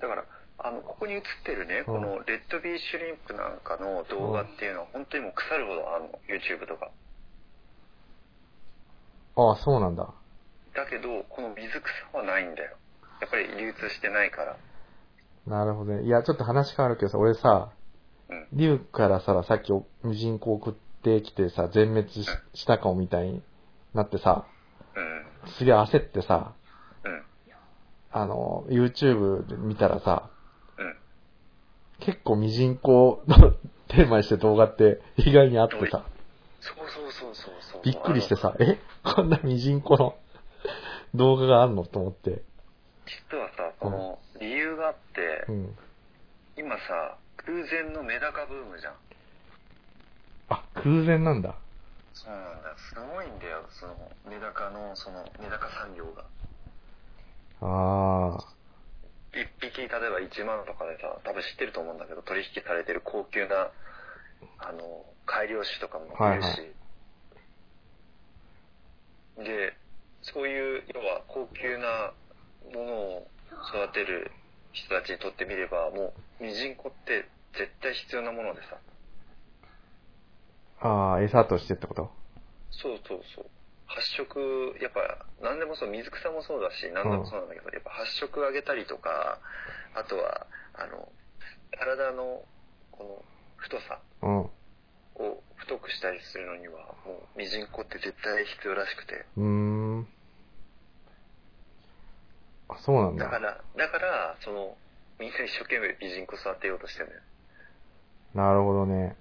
[0.00, 0.24] だから、
[0.58, 6.90] あの、ここに映ってるね、このレッドビーシュリンプなんかの動画っていうのは本当にもう腐るほどあるの、YouTube とか。
[9.36, 10.08] ああ、そうなんだ。
[10.74, 12.76] だけど、この水草はないんだよ。
[13.20, 14.56] やっぱり流通してないから。
[15.46, 16.04] なるほどね。
[16.04, 17.70] いや、ちょっと話変わるけどさ、俺さ、
[18.30, 18.46] うん。
[18.54, 20.91] リュウからさ、さっきお無人島送って
[21.22, 23.42] きてさ、全滅ししたかもみたいに
[23.94, 24.46] なってさ、
[25.44, 25.52] うん。
[25.58, 26.54] すげえ焦ってさ、
[27.04, 27.22] うん。
[28.12, 30.30] あの、YouTube で見たらさ、
[30.78, 30.96] うん。
[32.00, 33.52] 結構ミジンコの
[33.88, 36.04] テーマにして動画って 意外にあってさ、
[36.60, 37.82] そうそうそうそうそう。
[37.84, 38.78] びっくりしてさ、え？
[39.02, 40.16] こんなミジンコの
[41.14, 42.42] 動画があんのと思って。
[43.04, 45.76] 実はさ、この理由があって、うん。
[46.56, 48.94] 今さ、空前のメダカブームじゃん。
[50.52, 51.54] あ、空前なんだ。
[52.14, 52.74] そうなんだ。
[52.76, 53.96] すごいんだよ、その、
[54.28, 56.24] メダカの、その、メダカ産業が。
[57.60, 58.44] ああ。
[59.32, 63.70] 一匹、例えば1万とかでさ、多分知ってると思うんだけど、取引されてる高級な、
[64.58, 66.74] あの、改良種とかもいるし、はいはい
[69.38, 69.72] で、
[70.22, 72.12] そういう、要は高級な
[72.74, 73.28] ものを
[73.68, 74.30] 育てる
[74.72, 78.76] 人たちにとってみれば、もう、ミジンコって絶対必要なものでさ、
[80.82, 82.10] ああ、餌としてってこと？
[82.70, 83.50] そうそうそう。
[83.86, 85.00] 発色、やっぱ、
[85.42, 89.38] 何でもそう、水草もそうだし、何でもそうなんだけど、やっぱ発色上げたりとか、
[89.94, 91.08] あとは、あの、
[91.78, 92.42] 体の、
[92.90, 93.24] この、
[93.56, 94.30] 太さうん。
[94.40, 94.50] を
[95.56, 99.26] 太くしたりするのには、もう、ミジンコって絶対必要らしくて。
[99.36, 100.08] うーん。
[102.68, 103.24] あ、そうなんだ。
[103.24, 104.76] だから、だから、その、
[105.20, 107.20] みんな一生懸命ミジンコ育てようとしてるのよ。
[108.34, 109.16] なるほどね。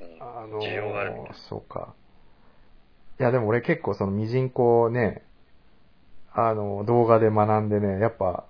[0.00, 0.22] うん。
[0.22, 1.94] あの需要があるみたいー、そうか。
[3.18, 5.22] いや、でも俺結構そのミジンコをね、
[6.32, 8.44] あの、動画で学んでね、やっぱ、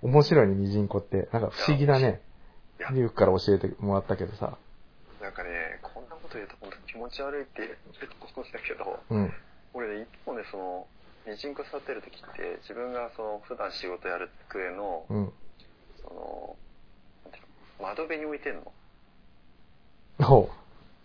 [0.00, 1.28] 面白いね、ミジンコって。
[1.32, 2.20] なんか不思議だね。
[2.92, 4.56] リュウから教えてもらったけどさ。
[5.20, 7.70] なんかね、こんなこと言うと本当気持ち悪いって言う
[8.08, 9.32] と思うんだけど、うん。
[9.74, 10.86] 俺ね、一方ね、その、
[11.26, 15.32] ミジンコ育てるときって、自分がその、普段仕事やる机の、うん。
[16.00, 16.56] その、
[17.24, 18.72] なんていうの窓辺に置いてんの。
[20.22, 20.48] ほ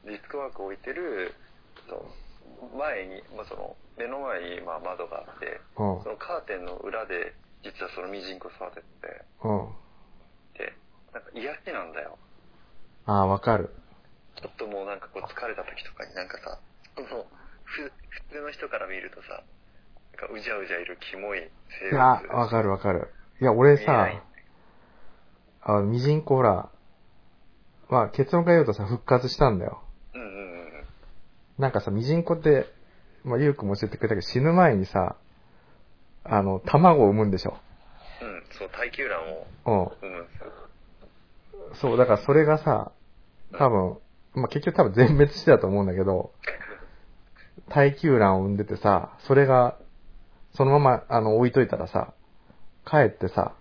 [0.05, 1.33] ディスクワーク置いてる、
[1.87, 2.05] と
[2.77, 5.83] 前に、まあ、その、目の前に、まあ、窓があって、う。
[5.83, 6.09] うんそ。
[6.09, 7.33] のカーテンの裏で、
[7.63, 9.69] 実はそのミジンコ育ててうん。
[10.57, 10.73] て、で、
[11.13, 12.17] なんか癒しなんだよ。
[13.05, 13.69] ああ、わかる。
[14.41, 16.57] ちょっともうなんかこう疲れた時とかになんかさ、
[16.95, 17.25] その、
[17.63, 17.91] ふ、普
[18.33, 19.43] 通の人から見るとさ、
[20.17, 21.39] なんかうじゃうじゃいるキモい
[21.79, 21.91] 生物。
[21.91, 23.13] いや、わかるわかる。
[23.39, 24.23] いや、俺さ、
[25.61, 26.71] あの、ミジンコほら、
[27.89, 29.83] まあ結論から言うとさ、復活したんだよ。
[31.61, 31.69] うんうんうん。
[31.69, 32.65] なんかさ、ミジンコって、
[33.23, 35.15] まあ、リュウ君も教えてくれたけど、死ぬ前にさ、
[36.23, 37.57] あの、卵を産むんでしょ？
[38.21, 40.09] うん、そう、耐久卵をうん。
[40.09, 40.51] 産むんですよ。
[41.81, 42.91] そう、だからそれがさ、
[43.57, 43.97] 多分、
[44.33, 46.31] まあ、結局多分全滅してたと思うんだけど、
[47.69, 49.77] 耐久卵を産んでてさ、それが、
[50.53, 52.13] そのまま、あの、置いといたらさ、
[52.85, 53.53] 帰ってさ、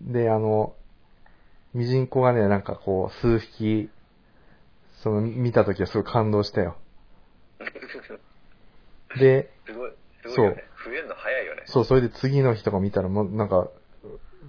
[0.00, 0.74] で、あの、
[1.74, 3.90] ミジンコがね、なんかこう、数匹、
[4.96, 6.76] その、見たときはすごい感動したよ。
[9.18, 10.64] で、すごい、すごいよね。
[10.84, 11.62] 増えるの早いよね。
[11.66, 13.68] そう、それで次の日とか見たらもう、なんか、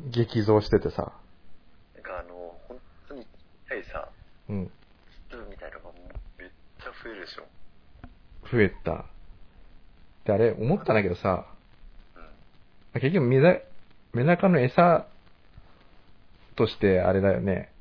[0.10, 1.14] 激増しててさ、
[1.96, 3.30] なんかあの、本当にちっ
[3.68, 4.10] ちゃいさ、
[4.50, 4.72] うん、
[5.30, 5.94] 粒みたいなのがも
[6.38, 7.44] うめっちゃ増えるでしょ。
[8.52, 9.06] 増えた。
[10.26, 11.46] で、あれ、思ったんだけどさ、
[12.94, 13.02] うん。
[13.02, 13.60] 結局メダ、
[14.14, 15.08] メダカの餌
[16.56, 17.72] としてあれだよね、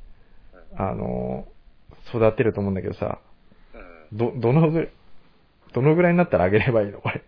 [0.76, 1.46] あの、
[2.08, 3.18] 育てると思うんだけどさ、
[3.74, 4.18] うん。
[4.18, 4.90] ど、どのぐらい、
[5.72, 7.00] どのぐらいになったらあげればいいの？
[7.00, 7.22] これ。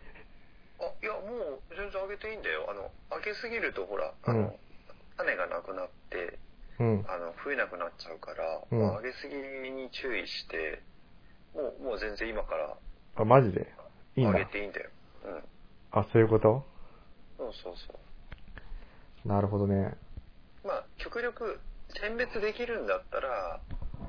[0.81, 2.67] あ、いや、もう全然あげていいんだよ。
[2.71, 4.53] あの、あげすぎるとほら、あの、うん
[5.19, 6.39] 種がなくなって、
[6.79, 7.05] うん。
[7.09, 9.35] あの、増えなくなっちゃうから、うんまあ、あげすぎ
[9.69, 10.81] に注意して、
[11.57, 12.77] もう、もう全然今から
[13.17, 13.67] あ、マジで？
[14.15, 14.91] いいんあだげていいんだよ。
[15.25, 15.43] うん。
[15.91, 16.65] あ、そういうこと？
[17.37, 17.95] そうそうそ
[19.25, 19.29] う。
[19.29, 19.97] なるほどね。
[20.65, 21.59] まあ、極力、
[22.01, 23.61] 選別できるんだったら、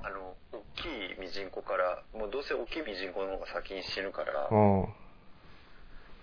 [0.03, 0.85] あの、大き
[1.15, 4.83] いミジンコから、もうどうせ大きいミジンコの方が先に死ぬから、うん。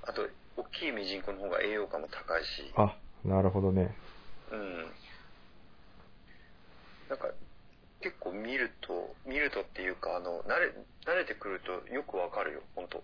[0.03, 0.23] あと、
[0.57, 3.95] 大きいミジンコの方が栄養価も高いし、あ、なるほどね。
[4.51, 4.87] うん。
[7.09, 7.29] なんか、
[8.01, 10.73] 結構見ると、見るとっていうか、あの、慣れ、
[11.07, 13.03] 慣れてくるとよくわかるよ、本当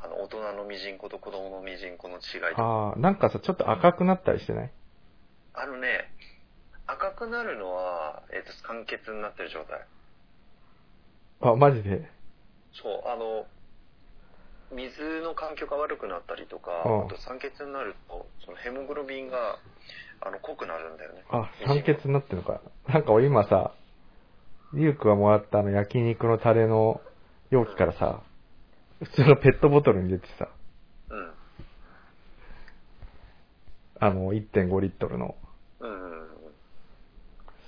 [0.00, 2.54] あの、大人のミジンコと子供のミジンコの違い。
[2.56, 4.72] ああ、なんかさ、ちょっと赤くなったりしてない？
[5.54, 6.10] あのね、
[6.86, 9.80] 赤くなるのは、えっ、と、酸欠になってる状態。
[11.50, 12.08] あ、マジで？
[12.72, 13.46] そう、あの、
[14.72, 19.58] 水の環境が悪くなったりとか、うんあと酸欠になると、そのヘモグロビンが、
[20.20, 21.24] あの、濃くなるんだよね。
[21.30, 22.60] あ、酸欠になってるのか。
[22.88, 23.72] なんか俺今さ、
[24.72, 27.00] リュウクがもらったあの焼肉のタレの
[27.50, 28.22] 容器からさ、
[29.02, 30.48] 普通のペットボトルに入れてさ、
[31.10, 31.34] うん。
[34.00, 35.36] あの、1.5リットルの
[35.80, 36.28] うん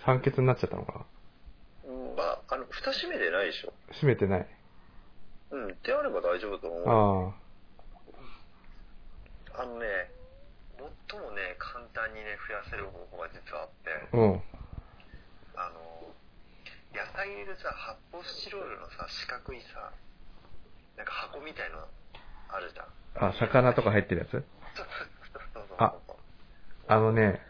[0.05, 1.01] 酸欠になっちゃったのかうん。
[1.01, 1.16] まあ、あの、
[2.87, 3.75] 蓋閉めてないでしょ。
[3.89, 4.47] な閉めてない。
[5.51, 5.69] うん。
[5.83, 7.35] であれば大丈夫と思う。
[9.59, 9.87] ああのね、
[11.11, 14.43] 最もね、簡単にね、増やせる方法が実はあって、あ、うん。
[15.57, 16.15] あの、
[16.95, 19.91] 野菜入れるさ、発泡スチロールのさ、四角いさ、
[20.97, 21.79] なんか箱みたいの
[22.49, 23.29] あるじゃん。
[23.31, 24.31] あ、魚とか入ってるやつ？
[24.31, 24.43] そう
[24.77, 24.87] そう
[25.55, 25.95] そうそうあ
[26.89, 27.41] あのね、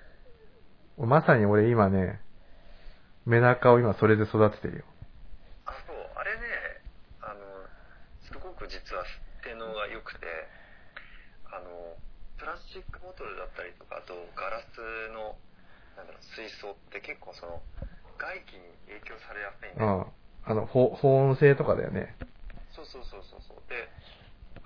[0.97, 2.21] まさに俺今ね、
[3.27, 4.85] メダカを今それで育ててるよ。
[5.67, 6.41] あ、そう、あれね、
[7.21, 7.41] あの、
[8.69, 9.05] 実は
[9.43, 10.27] 性能が良くて、
[11.53, 11.97] あの、
[12.37, 15.37] プラスチックボトルだったりとか、あとガラスの、
[15.97, 17.63] なんだろう、水槽って結構その、
[18.19, 20.13] 外気に影響されやすいんだよ。
[20.47, 20.51] うん。
[20.51, 22.17] あの、保保温性とかだよね。
[22.73, 23.63] そうそうそうそうそう。
[23.69, 23.89] で、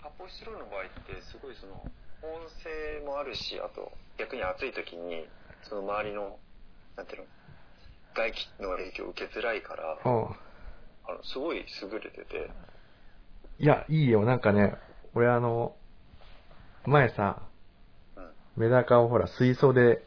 [0.02, 1.74] 発泡スチロールの場合って、すごいその、
[2.20, 5.30] 保温性もあるし、あと、逆に暑い時に、
[5.62, 6.38] その周りの、
[6.96, 7.28] なんていうの、
[8.14, 10.36] 外気の影響を受けづらいから、うん。
[11.06, 12.54] あの、すごい優れてて、
[13.60, 14.24] いや、いいよ。
[14.24, 14.74] なんかね、
[15.14, 15.76] 俺あの、
[16.86, 17.42] 前さ、
[18.16, 18.30] うん。
[18.56, 20.02] メダカをほら水槽で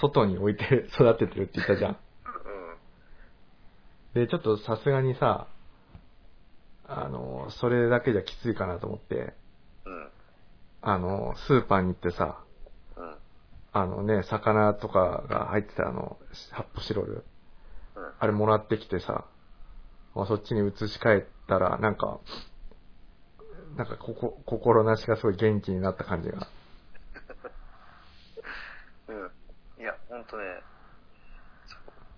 [0.00, 1.98] 外に置いて育ててるって言ったじゃん。
[4.14, 4.22] うん。
[4.22, 5.46] で、ちょっとさすがにさ、
[6.86, 9.34] あの、それだけじゃきついかなと思って、
[9.84, 10.08] うん。
[10.80, 12.38] あの、スーパーに行ってさ、
[12.96, 13.14] うん。
[13.74, 16.16] あのね、魚とかが入ってたあの、
[16.52, 17.24] 発泡スチロール、
[17.94, 18.12] うん。
[18.18, 19.26] あれもらってきてさ、
[20.18, 22.18] まあそっちに移し替えたら、なんか、
[23.76, 26.48] なんかここ、心なしがすごい元気になった感じが。
[29.06, 29.30] うん。
[29.80, 30.42] いや、ほんとね、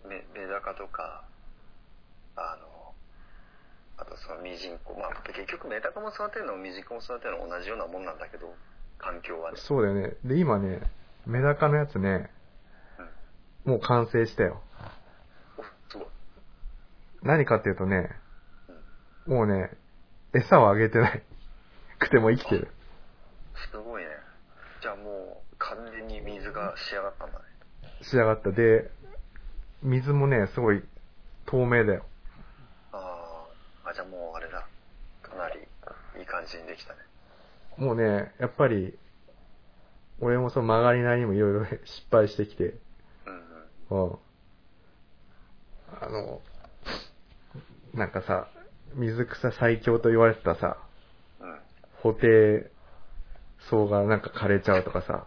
[0.07, 1.23] メメダカとか、
[2.37, 2.95] あの、
[3.99, 4.95] あとそのミジンコ。
[4.99, 8.57] まあ結局メダカも育てるのもミジンコも育てるのも同じようなもんなんだけど、
[8.97, 9.59] 環境はね。
[9.59, 10.17] そうだよね。
[10.25, 10.81] で、今ね、
[11.27, 12.31] メダカのやつね、
[13.67, 13.73] うん。
[13.73, 14.63] もう完成したよ。
[17.23, 18.11] 何かっていうとね、
[19.27, 19.37] うん。
[19.37, 19.71] もうね、
[20.33, 21.23] 餌をあげてない。
[21.99, 22.69] くても生きてる。
[23.71, 24.09] すごいね。
[24.81, 27.45] じゃあもう完全に水が仕上がったんだね。
[28.01, 28.51] 仕上がった。
[28.51, 28.91] で、
[29.83, 30.83] 水もね、すごい
[31.47, 32.05] 透明だよ。
[32.93, 34.67] あーあ、じゃあもうあれだ。
[35.23, 35.61] かなり
[36.19, 37.01] いい感じにできたね。
[37.77, 38.99] もうね、やっぱり、
[40.21, 42.75] 俺もその曲がりなりにもいろいろ失敗してきて、
[43.27, 43.35] うん
[43.91, 44.09] うん。
[44.09, 44.19] うん。
[46.01, 46.41] あの、
[47.95, 48.49] なんかさ、
[48.95, 50.77] 水草最強と言われてたさ、
[51.41, 51.59] うん。
[52.03, 52.71] 補定
[53.69, 55.27] 層がなんか枯れちゃうとかさ、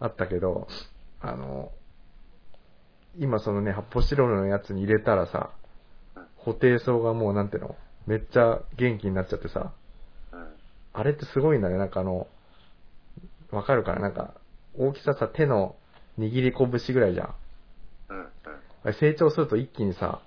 [0.00, 0.68] あったけど、
[1.20, 1.70] あの、
[3.18, 5.50] 今そのね、発泡スチロールのやつに入れたらさ、
[6.36, 9.72] 補定層がもうなんていうの、めっちゃ元気になっちゃってさ、
[10.32, 10.46] うん。
[10.92, 12.28] あれってすごいんだね、なんかあの、
[13.50, 14.34] わかるかななんか、
[14.78, 15.76] 大きささ、手の
[16.18, 17.34] 握り拳ぐらいじゃん。
[18.10, 18.18] うん。
[18.18, 18.26] うん。
[18.84, 20.20] あれ成長すると一気にさ、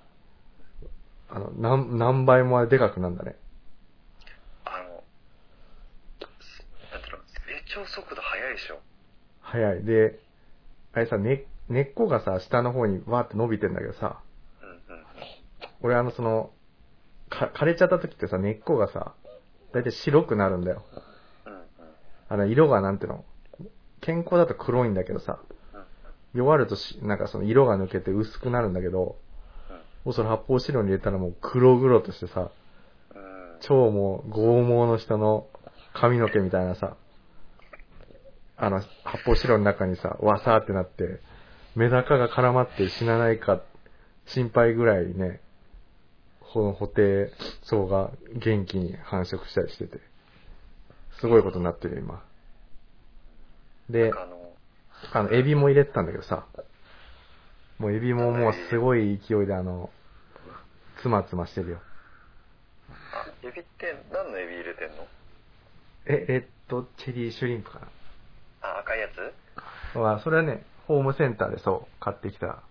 [1.32, 3.36] あの、何、何倍もあれでかくなんだね。
[4.64, 4.82] あの、な
[6.98, 7.24] んていうの、成
[7.66, 8.80] 長速度速いでしょ。
[9.42, 9.84] 早い。
[9.84, 10.18] で、
[10.92, 14.20] あれさ、根、根っこがさ、下の方にわーって伸びてんだけどさ、
[14.62, 14.80] うんうん。
[15.82, 16.50] 俺あのその、
[17.28, 19.14] か、枯れちゃった時ってさ、根っこがさ、
[19.72, 20.82] だいたい白くなるんだよ。
[21.46, 21.60] うんうん。
[22.28, 23.24] あの、色がなんていうの、
[24.00, 25.38] 健康だと黒いんだけどさ、
[25.74, 25.84] うん
[26.32, 29.12] 弱るとし、なんかその色が抜けて薄くなるんだけど、うん。
[30.04, 32.50] もうその発泡スチロールに入れたらもう黒々としてさ、
[33.14, 33.58] うん。
[33.60, 35.46] 超もう剛毛の人の
[35.92, 36.96] 髪の毛みたいなさ、
[38.56, 41.20] あの、発泡スチロールの中にさ、わさーってなって、
[41.74, 43.60] メダカが絡まって死なないか
[44.26, 45.40] 心配ぐらいね、
[46.52, 47.32] この補定
[47.62, 50.00] 層が元気に繁殖したりしてて、
[51.20, 52.22] すごいことになってるよ、今。
[53.88, 54.12] で
[55.12, 56.46] あの、エビも入れてたんだけどさ、
[57.80, 59.88] もうエビももうすごい勢いであの、
[61.00, 61.78] つまつましてるよ。
[62.90, 65.06] あ、エビって何のエビ入れてんの？
[66.04, 67.80] え、レッドチェリーシュリンプか
[68.60, 69.16] あ、赤いやつ？
[69.96, 70.02] な。
[70.02, 72.62] まあ、それはね、ホームセンターでそう、買ってきた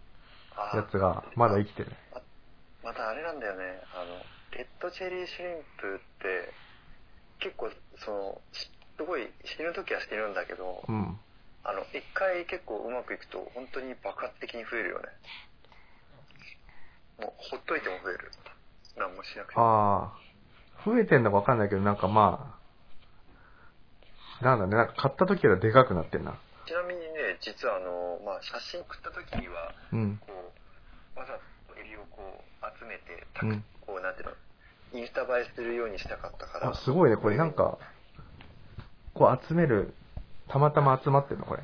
[0.55, 1.89] あやつが、まだ生きてる。
[2.13, 2.21] あ
[2.83, 3.81] またあれなんだよね。
[3.95, 6.53] あの、レッドチェリーシュリンプって、
[7.39, 11.19] 結構、その、しすごい死ぬ時は死ぬんだけど、うん。
[11.63, 15.05] あの、一回結構うまくいくと、本当に爆発的に増えるよね。
[17.19, 18.31] もう、ほっといても増える。
[18.97, 19.65] 何もしなくても。
[19.65, 22.55] ああ、増えてんのかわかんないけど、なんかま
[24.41, 26.39] あ、なんだね、なんか買った時よりはでかくなってんな。
[26.65, 30.17] ちなみにね、で、実はあの、まあ、写真送った時には、うん。
[30.17, 30.27] こ
[31.15, 31.33] う、わざ
[31.67, 36.69] とエビをこう、集めて、たうんこう、なんていうの、インスタ映えするようにしたかったから。
[36.71, 37.17] あ、すごいね。
[37.17, 37.77] これなんか、
[39.13, 39.93] こう集める、
[40.49, 41.63] たまたま集まってんのこれ。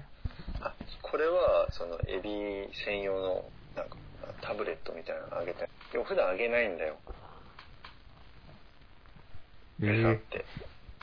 [0.61, 3.43] あ、これは、その、エビ専用の、
[3.75, 3.97] なんか、
[4.41, 5.67] タブレットみたいなのあげて。
[5.91, 6.95] でも普段あげないんだよ。
[9.81, 10.45] え餌っえて。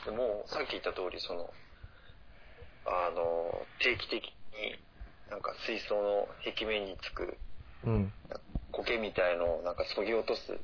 [0.05, 1.53] でも、さっき言った通り、その、
[2.85, 4.23] あの、定期的
[4.53, 4.79] に、
[5.29, 7.37] なんか水槽の壁面につく
[7.85, 8.13] うん。
[8.71, 10.57] 苔みたいのをなんか削ぎ落とす、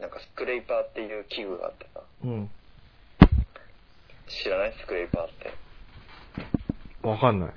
[0.00, 2.50] なんかスクレイパーっていう器具があってさ、うん。
[4.28, 4.74] 知らない？
[4.78, 5.67] スクレイパーって。
[7.08, 7.54] わかんない。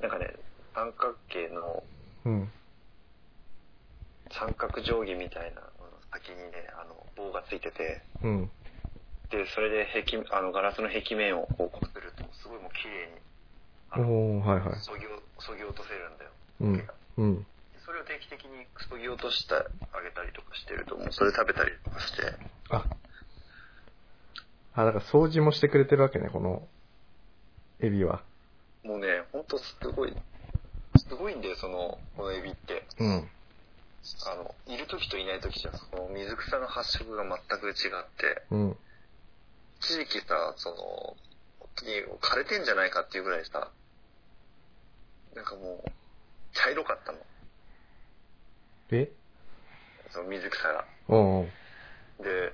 [0.00, 0.26] なんかね、
[0.74, 1.82] 三角形の
[2.24, 2.50] うん。
[4.30, 8.50] 三角定規みたいなのの先にね、あの、棒がついてて、うん。
[9.30, 13.18] で、それで壁、あの、ガラスの壁面をこうこすると、すごいもう綺麗に、
[13.90, 14.80] あの、おー、はいはい。
[14.80, 16.30] 削ぎを、削ぎ落とせるんだよ。
[16.60, 16.88] うん。
[17.16, 17.46] うん。
[17.84, 22.22] それを定期的に削ぎ落としてあげたりとかしてると、もうそれ食べたりとかして、
[22.70, 22.86] あ。
[24.74, 26.68] あ、だから掃除もしてくれてるわけね、この、
[27.80, 28.22] エビは。
[28.82, 30.16] もうね、ほんとすごい、
[30.96, 32.86] すごいんだよ、その、このエビって。
[32.98, 33.30] うん。
[34.26, 38.76] あの、いる時といない時じゃ、その水草の発色が全く違って、うん。
[39.80, 41.16] 一時期さ、その、本
[41.76, 43.70] 当に枯れてんじゃないかっていうぐらいさ、
[45.34, 45.90] なんかもう、
[46.54, 47.18] 茶色かったの。
[48.92, 49.08] え？
[50.10, 50.84] その水草が。
[51.08, 51.48] おう
[52.22, 52.52] で、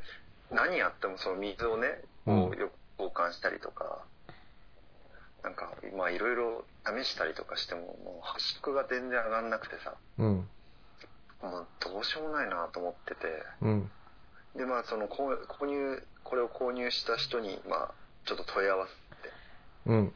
[0.51, 4.05] 何やってもその水をね、こうよく交換したりとか、
[5.47, 10.49] なんか、まあいろいろ試したりとかしても、もう発色が全然上がんなくてさ、うん。
[11.41, 13.29] もうどうしようもないなと思ってて、
[13.63, 13.91] うん。
[14.57, 17.95] で、まあその購購入、これを購入した人に、まあ
[18.25, 19.33] ちょっと問い合わせて、
[19.87, 20.13] うん。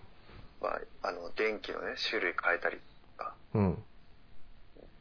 [0.60, 2.78] まああの、電気のね、種類変えたり
[3.18, 3.84] とか、うん。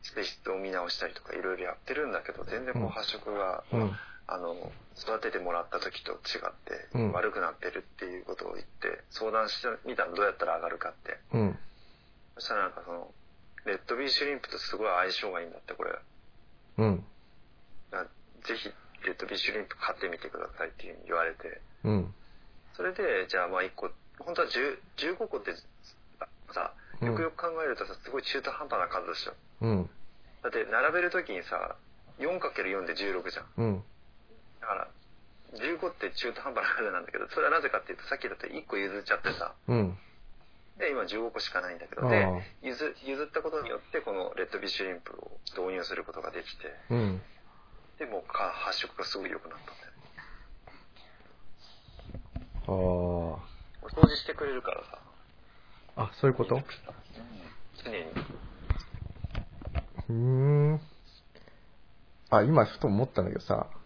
[0.04, 3.82] 性質を見直したりとかいろいろやってるんだけど、全然こう発色が、うん。
[3.82, 4.00] あ
[4.38, 11.18] の、育ててもらった時と違ってうん悪くなってるっていうことを言って、相談してみたらどうやったら上がるかって。
[11.34, 11.60] うん。
[12.36, 13.12] そしたらなんかその、
[13.66, 15.92] レッドビーシュリンプとすごい相性がいいんだって、これ。
[16.78, 17.06] うん。
[17.92, 18.70] なぜひ、
[19.06, 21.62] レッドビーシュリンプ買ってみてくださいっていうふうに言われて。
[21.84, 22.14] うん。
[22.76, 25.54] それで、じゃあまあ1個、本当は10 15個って
[26.54, 29.34] さ、よくよく考えるとさ、すごい中途半端な数でしょ。
[29.62, 29.90] うん。
[30.44, 31.76] だって並べるときにさ、
[32.20, 33.46] 4×4 で16じゃん。
[33.58, 33.84] うん。
[34.70, 34.88] だから、
[35.58, 39.98] 15って中途半端な数なんだけど、それはなぜかっていうと、さっきだと1個譲っちゃってさ、うん。
[40.78, 42.30] で、今15個しかないんだけど、あであ、
[42.62, 47.22] 譲譲ったことによって、このレッドビッシュリンプを導入することができて、うん。
[47.98, 49.90] で、もうか発色がすごい良くなったんだよ。
[52.68, 52.72] あ
[53.90, 55.00] 掃除してくれるからさ、
[55.96, 56.04] あ。
[56.04, 56.62] あ、そういうこと？
[57.84, 57.98] 常に。
[60.10, 60.82] うーん。
[62.30, 63.79] あ、今ふと思ったんだけどさ、うん。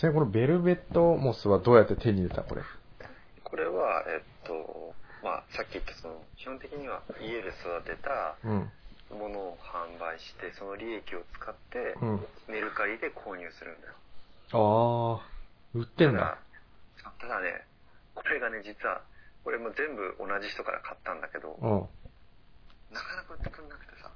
[0.00, 2.62] ちなみにこのベルベットモスはどうやって手に入れたこれ？
[3.44, 8.72] これは、えっと、まあ、さっき言ったその、基本的には家で育てたうん。
[9.12, 12.26] ものを販売して、その利益を使って、うん。
[12.48, 15.20] メルカリで購入するんだよ。
[15.20, 15.28] ああ、
[15.74, 16.38] 売ってんだ。
[16.96, 17.66] ただただね、
[18.14, 19.02] これがね、実は、
[19.44, 22.94] これも全部同じ人から買ったんだけど、うん。
[22.94, 24.08] なかなか売ってくんなくてさ、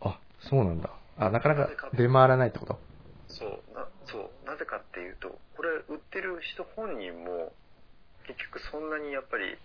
[0.00, 0.90] あ、そうなんだ。
[1.18, 2.80] あ、なかなか出回らないってこと？
[3.28, 7.50] そう、な、そう、なぜかっていうと、これ売ってる人本人も、
[8.30, 9.58] 結局そんなにやっぱり、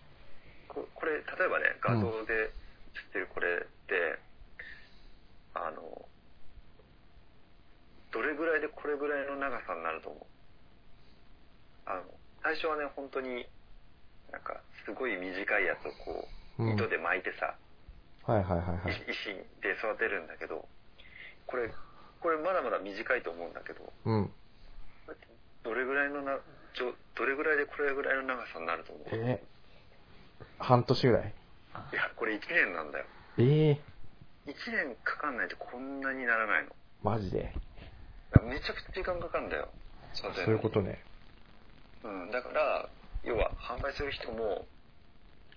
[0.68, 2.50] ここれ、例えばね、画像で
[3.14, 4.18] 写ってるこれって、
[5.54, 5.86] あの、
[8.12, 10.24] どれぐらいでこれぐらいの長さになると思う？
[11.86, 12.04] あの、
[12.42, 13.46] 最初はね、本当に、
[14.32, 16.28] なんか、すごい短いやつをこ
[16.58, 16.74] う、うん。
[16.74, 17.54] 糸で巻いてさ、
[18.26, 18.94] はいはいはいはい。
[19.10, 19.30] 石
[19.62, 20.68] で育てるんだけど、
[21.46, 21.70] これ、
[22.22, 24.32] これまだまだ短いと思うんだけど、うん。
[25.64, 26.38] どれぐらいのな、
[26.74, 29.08] ちょどれぐらいでこれぐらいの長さになると思う？
[29.12, 29.60] えー
[30.58, 31.34] 半年ぐらい？
[31.94, 33.06] いや、これ1年なんだよ。
[33.38, 33.82] ええ
[34.50, 36.72] 1年かかんないとこんなにならないの。
[37.04, 37.54] マジで？
[38.44, 39.70] めちゃくちゃ時間かかるんだよ。
[40.14, 41.04] そういうことね。
[42.04, 42.90] うん、だから、
[43.24, 44.66] 要は販売する人も、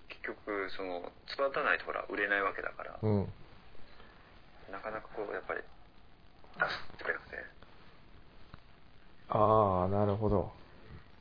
[0.09, 3.33] 結局、その、育たないとほら、売れないわけだから、うん。
[4.71, 5.61] なかなかこう、やっぱり、
[6.59, 7.37] 出してくれなくて。
[9.29, 10.53] ああ、なるほど。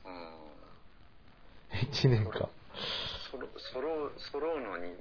[0.05, 1.79] うん。
[1.91, 2.49] 一年か。
[3.32, 4.95] そろ、揃う、揃うのに、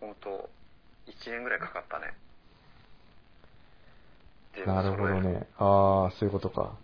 [0.00, 0.48] 本当
[1.10, 2.14] 1年ぐらいかかったね。
[4.66, 5.48] なるほどね。
[5.58, 6.76] ああ、そういうことか。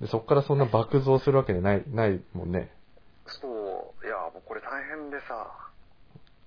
[0.00, 2.70] で、そっからそんな爆増するわけでない、ないもんね。
[3.26, 5.70] そう、いや、もうこれ大変でさ、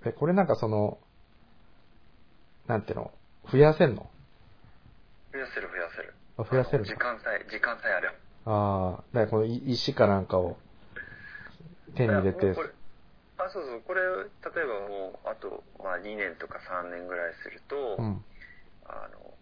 [0.04, 0.98] え、これなんかその、
[2.66, 3.12] なんていうの、
[3.50, 4.10] 増やせんの？
[5.34, 6.14] 増やせる増やせる。
[6.38, 8.14] あ増やせる時間さえ、時間さえあれば。
[8.46, 10.56] ああ、だからこのい石かなんかを
[11.96, 12.54] 手に入れて
[13.36, 18.24] あ、そうそう、これ、例えばもう、あと、まあ2年とか3年ぐらいすると、うん。
[18.86, 19.34] あの、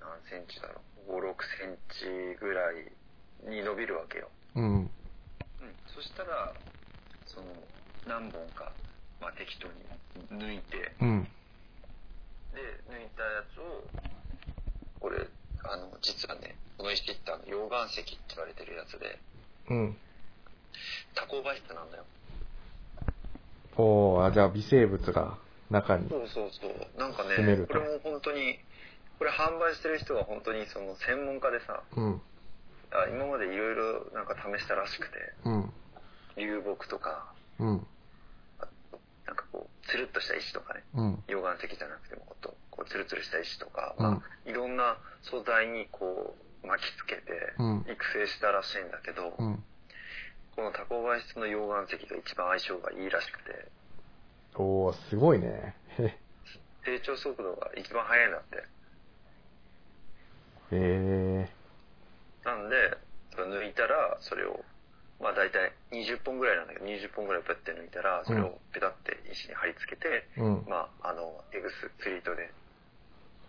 [0.00, 2.06] 何センチだろう、5、6センチ
[2.40, 2.90] ぐらい
[3.46, 4.30] に伸びるわけよ。
[4.56, 4.74] うん。
[4.74, 4.90] うん。
[5.86, 6.54] そしたら、
[7.24, 7.62] その、
[8.04, 8.74] 何本か、
[9.20, 11.28] まあ適当に抜いて、うん。
[12.50, 12.58] で、
[12.90, 13.90] 抜いたやつを、
[14.98, 15.18] これ、
[15.64, 19.18] あの、実はね、この石ってあの溶岩石って言われてるやつで、
[19.70, 19.96] うん。
[21.14, 22.04] 多孔媒質なんだよ。
[23.76, 25.38] おー、あ、じゃあ微生物が
[25.70, 26.08] 中に。
[26.08, 27.00] そうそうそう。
[27.00, 28.58] なんかね攻める、とこれも本当に、
[29.18, 32.20] これ販売してる人は本当にその専門家でさ、うん。
[32.92, 35.72] あ今までいろいろなんか試したらしくて、うん。
[36.36, 37.86] 流木とか、うん。
[39.26, 41.14] なんかこう、つるっとした石とかね、うん。
[41.26, 42.42] 溶岩石じゃなくてもこう
[42.76, 43.94] こうつるつるした石とか、
[44.44, 47.22] いろんな素材にこう巻きつけて
[47.58, 49.62] うん育成したらしいんだけど、うん。
[50.56, 53.68] この多孔媒質の溶岩石が一番相性がいいらしくて、
[54.56, 55.74] おー、すごいね。
[55.98, 56.16] へ
[56.84, 58.64] 成長速度が一番速いんだって。
[60.72, 61.48] へ
[62.44, 62.76] なんで、
[63.34, 64.62] 抜いたら、それを、
[65.20, 70.42] まあ大体20本ぐらいなんだけど、20本ぐらいペッて抜いたら、それをペタって石に貼り付けて、ー。
[70.42, 70.64] うん。
[70.68, 72.52] まあ、あの、エグス、釣り糸で、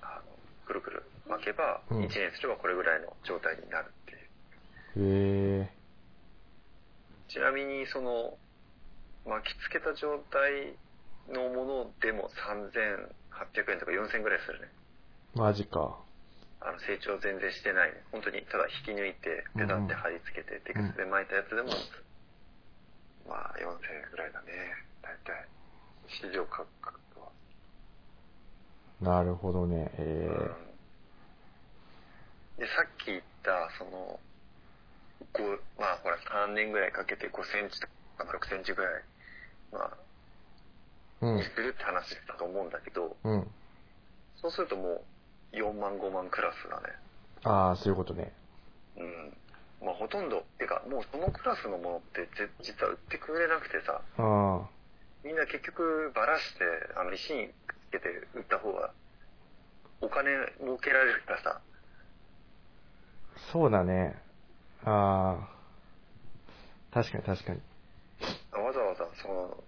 [0.06, 0.22] あの、
[0.66, 5.64] くるくる巻けば、うん1年すればこれぐらいの状態になるっていう。
[5.64, 5.70] へ
[7.28, 8.38] ちなみに、その、
[9.26, 10.78] 巻きつけた状態
[11.34, 14.70] のものでも3800円とか4000円ぐらいするね。
[15.36, 15.40] ー。
[15.40, 15.98] マジか。
[16.62, 18.02] あの、成長全然してないね。
[18.12, 21.70] 本当に、ただ引き抜いて、ペタって貼り付けて、テクスで巻いたやつでも、
[23.28, 24.54] まあ、4000円ぐらいだね。
[25.02, 25.48] 大体。
[26.08, 27.05] 市場価格は。
[29.02, 29.92] なるほどね。
[29.98, 30.66] へうん
[32.58, 34.20] で、さっき言った、その、
[35.34, 36.18] 5、まあ、ほら、
[36.48, 37.88] 3年ぐらいかけて5センチと
[38.18, 39.04] か6センチぐらい、
[39.72, 41.28] まあ、ー。
[41.28, 41.44] うんに。
[41.44, 43.48] するって話だと思うんだけど、うん。
[44.38, 45.04] そうするとも
[45.54, 46.96] う、4万、5万クラスだね。
[47.44, 48.32] ああ、そういうことね。
[48.98, 49.38] うん。
[49.82, 54.02] まあ、ほとんど、てか、もうそのクラスのものって、ぜ実は売ってくれなくてさ。
[55.24, 56.64] みんな結局ばらして、
[56.96, 58.92] あの、石につけて売った方が、
[60.02, 60.30] お金
[60.60, 61.62] 儲けられるからさ、
[63.52, 64.16] そうだね。
[64.84, 65.56] ああ。
[66.94, 67.60] 確かに確かに。
[68.52, 69.64] わざわざ、その、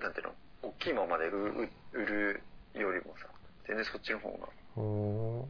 [0.00, 2.42] なんていうの、大きいままで売る
[2.74, 3.26] よりもさ、
[3.66, 5.46] 全然そっちの方が、おー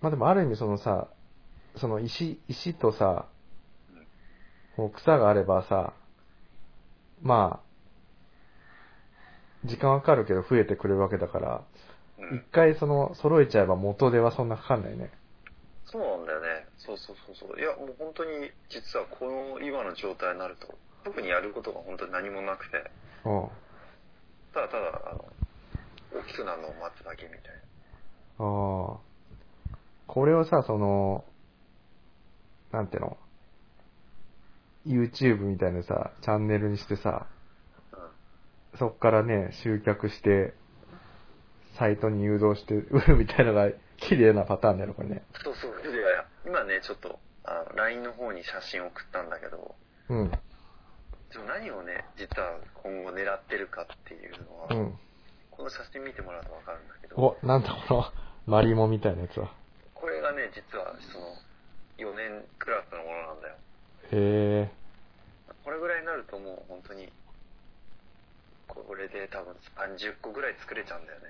[0.00, 1.08] まあでもある意味そのさ、
[1.76, 3.26] その石、石とさ、
[4.76, 5.92] こう草があればさ、
[7.20, 7.67] まあ、
[9.64, 11.64] 時間はかかるけど増えてくれるわけだから、
[12.18, 12.42] うん一。
[12.52, 15.10] 回その揃えちゃえば元ではそんなかかんないね。
[15.90, 16.66] そうなんだよね。
[16.76, 17.58] そうそうそうそう。
[17.58, 22.76] いや、もう本当に、実はこの今の状態になると、特にやることが本当に何もなくて、
[23.24, 23.48] うん。
[24.52, 25.24] ただただ、あの、
[26.12, 27.40] 大きくなるのを待つだけみたい
[28.38, 28.44] な。
[28.44, 28.98] ああ。
[30.06, 31.24] これをさ、その、
[32.70, 33.16] なんていうの
[34.86, 37.37] ?YouTube みたいなさ、チャンネルにしてさ、うん。
[38.76, 40.54] そっからね、集客して、
[41.78, 45.22] サイトに誘導して売る みたいなのが綺麗なパターンだよ、これね。
[45.42, 45.74] そうそう。
[46.48, 49.74] 今ね、ちょっと、あの、LINE の方に写真送ったんだけど、
[50.08, 50.30] うん。
[51.46, 54.98] 何をね、実は今後狙ってるかっていうのは、うん。
[55.50, 58.04] この写真見てもらうとわかるんだけど、お、なんだこの、
[58.46, 59.52] マリモみたいなやつは。
[59.92, 61.36] これがね、実はその、
[61.98, 63.54] 4年クラスのものなんだよ。
[63.54, 63.58] へ
[64.12, 64.70] え。
[65.64, 67.12] これぐらいになるともう本当に、
[68.88, 71.26] これで多分30個ぐらい作れちゃうんだよね。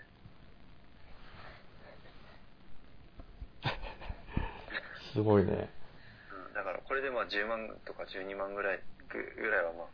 [5.13, 5.69] すごいね。
[6.31, 9.87] うん、だからこれでまあ10万とか12万ぐらいぐぐらいはまあ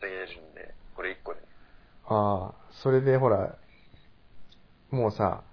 [0.00, 1.40] 稼げるんで、これ1個で。
[2.06, 3.56] ああ、それでほら、
[4.90, 5.44] もうさ、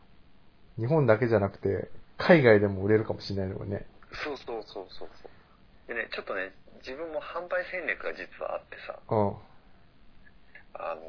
[0.79, 3.85] 日本だけじゃなくて、海外でも売れるかもしれないのもね。
[4.23, 5.87] そうそうそうそうそう。
[5.87, 9.54] でね、ちょっとね、自分も販売戦略が実はあってさ、うん。
[10.79, 11.01] あの、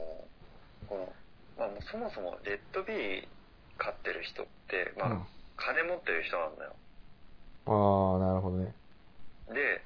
[0.89, 1.13] この、
[1.59, 3.29] まあもうそもそもレッドビー
[3.79, 6.77] 飼ってる人って、まあ、うん金持ってる人なんだよ。
[7.65, 8.77] ああ、なるほどね。
[9.49, 9.81] で、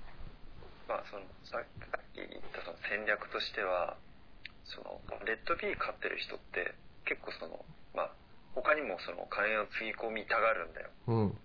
[0.88, 3.96] まあその、ささっき言ったその戦略としては、
[4.66, 6.74] その、レッドビー飼ってる人って
[7.06, 7.64] 結構その、
[7.94, 8.10] まあ、
[8.54, 10.90] 他にもその金をつぎ込みたがるんだよ。
[11.06, 11.38] うん。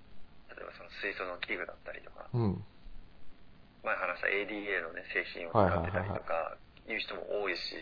[0.49, 2.65] 例えばその水素の器具だったりとか、うん。
[3.85, 6.57] 前話した ADA のね、製品を使ってたりとか、
[6.89, 7.77] いう人も多いし、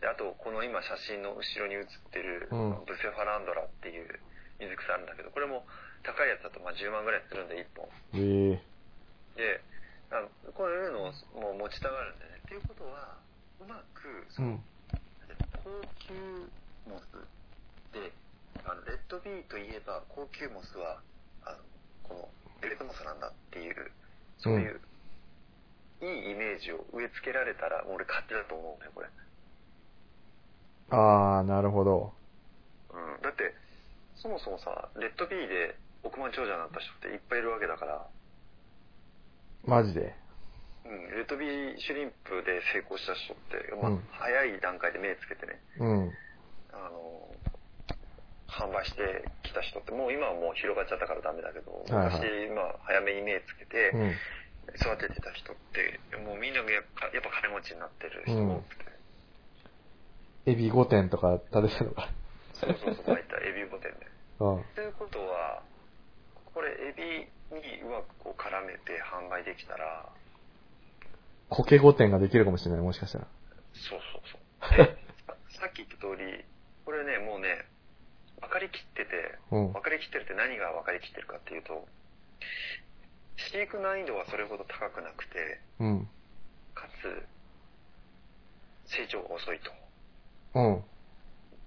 [0.00, 4.20] で、あと、この今写真の後ろに写ってる、うんブセファランドラっていう
[4.60, 5.66] 水草あるんだけど、これも
[6.02, 7.88] 高いやつだとまあ10万ぐらいするんで、1本。
[8.14, 8.76] ええ
[9.36, 9.60] で、
[10.10, 12.40] あのこういうのをもう持ちたがるんでね。
[12.44, 13.18] っていうことは、
[13.60, 14.64] うまく、うそのん。
[15.64, 16.14] 高級
[16.86, 17.04] モス
[17.92, 18.12] で、
[18.64, 21.02] あのレッドビーといえば高級モスは、
[21.44, 21.58] あの
[22.04, 22.28] この
[22.60, 23.92] ベルトモスなんだっていう、
[24.38, 24.80] そういう、
[26.00, 29.08] いいイメージを植え付けられたら、俺勝手だと思うね、これ。
[30.90, 32.12] ああ、なるほど。
[32.90, 33.22] うん。
[33.22, 33.54] だって、
[34.16, 38.06] そもそもさ、レッドビーで億万長者になった人っていっぱいいるわけだから、
[39.64, 40.14] マジで？
[40.84, 46.14] うん、レッドビーシュリンプで成功した人って、まあうん早い段階で目つけてね、うん。
[46.70, 47.34] あの、
[48.46, 54.14] 販売してきた人って、もう今はもう広がっちゃったからダメだけど、はいはい昔、まあ、早めに目つけてう、ん。
[54.78, 58.84] 育ててた人って、もうみんながやっぱやっぱ金持ちになってる人が多くて、
[60.46, 62.08] エビ5点とか食べてたのか。
[62.54, 64.06] そうそうそう、大体エビ御殿で。
[64.40, 64.64] うん。
[64.74, 65.62] ということは、
[66.54, 70.08] これエビにうまくこう絡めて販売できたら、
[71.48, 73.26] コケ5点ができるかもしれない、もしかしたら。
[73.74, 74.22] そうそう
[74.70, 74.86] そう。
[74.86, 76.44] で、さ さっき言った通り、
[76.84, 77.66] これね、もうね、
[78.40, 81.86] 分かりきってて、うん分かりきってるって何が分かりきってるかっていうと、
[83.36, 86.08] 飼育難易度はそれほど高くなくて、うん。
[86.74, 87.26] かつ、
[88.90, 89.70] 成長が遅いと。
[90.56, 90.84] うん。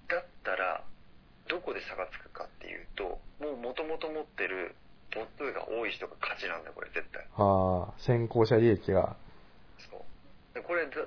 [0.10, 0.84] だったら、
[1.48, 4.76] どこで差がつくかっていうと、もう元々持ってる
[5.14, 7.22] 母数が多い人が勝ちなんだよ、これ絶対。
[7.38, 9.16] ああ、先行者利益が。
[9.78, 10.02] そう。
[10.56, 11.06] でこれだ、だ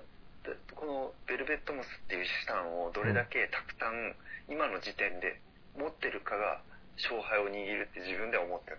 [0.75, 4.15] このベルベットモスっていう資産をどれだけたくさん
[4.49, 5.41] 今の時点で
[5.79, 6.63] 持ってるかが
[6.99, 8.79] 勝敗を握るって自分では思ってる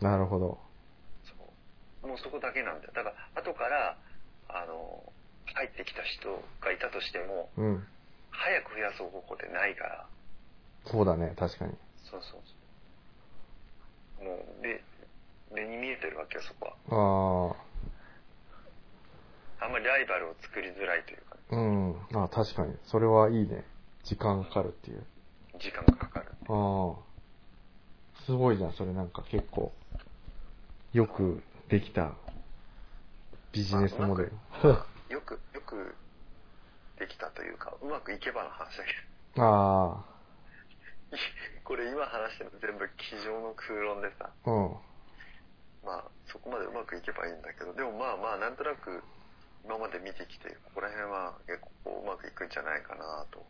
[0.00, 0.10] の。
[0.10, 0.58] なるほど。
[1.24, 1.32] そ
[2.04, 2.08] う。
[2.08, 2.92] もうそこだけなんだよ。
[2.94, 3.96] だから後から、
[4.48, 5.12] あの、
[5.54, 7.86] 入ってきた人がいたとしても、うん。
[8.30, 10.06] 早く増やす方法ってないから、
[10.86, 11.72] そうだね、確かに。
[12.10, 12.40] そうそう
[14.18, 14.24] そう。
[14.24, 14.82] もう、で、
[15.52, 17.54] 目に見えてるわけよ、そこは。
[19.60, 21.96] ああんまりライバルを作りづらいというか、あ、うん。
[22.14, 22.74] ああ、確かに。
[22.84, 23.64] それはいいね。
[24.04, 25.04] 時間かかるっていう。
[25.58, 26.26] 時間がかかる。
[26.48, 28.24] ああ。
[28.24, 29.72] すごいじゃん、それなんか結構。
[30.92, 32.12] よくできた
[33.52, 34.32] ビジネスモデル。
[35.76, 35.94] よく、
[36.98, 38.90] できたというか、うまくいけばの話だけ
[39.40, 40.04] あ
[41.10, 41.16] ど、
[41.64, 44.76] これ今話してるの全部机上の空論でさ、あ、うん。
[45.84, 49.02] まあそこまでうまくいけばいいんだけど、でもまあまあなんとなく
[49.64, 53.46] 今まで見てきて、ここら辺は結構うまくいくんじゃないかなと。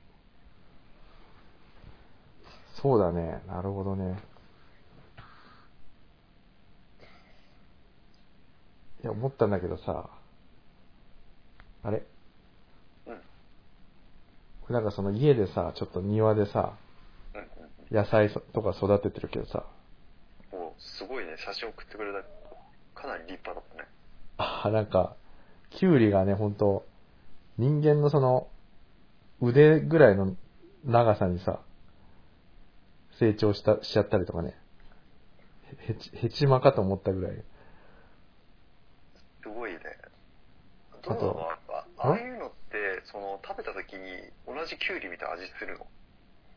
[2.74, 3.42] そうだね。
[3.46, 4.18] なるほどね。
[9.02, 10.17] いや、思ったんだけどさ、
[11.82, 12.02] あれ？
[13.06, 14.74] うん。
[14.74, 16.74] なんかその家でさ、ちょっと庭でさ、
[17.34, 17.48] うんうん
[17.90, 19.64] 野菜とか育ててるけどさ、
[20.52, 20.58] うん。
[20.58, 22.22] もうすごいね、写真送ってくれた。
[23.00, 23.88] かなり立派だったね。
[24.36, 25.16] あーなんか、
[25.70, 26.84] キュウリがね、ほんと、
[27.56, 28.48] 人間のその、
[29.40, 30.36] 腕ぐらいの
[30.84, 31.60] 長さにさ、
[33.18, 34.54] 成長した、しちゃったりとかね。
[35.88, 37.42] へ、へち、へちまかと思ったぐらい。
[39.42, 39.78] すごいね。
[41.02, 44.00] どうなのあああいうのって、その食べた時に
[44.46, 45.86] 同じキュウリみたいな味するの？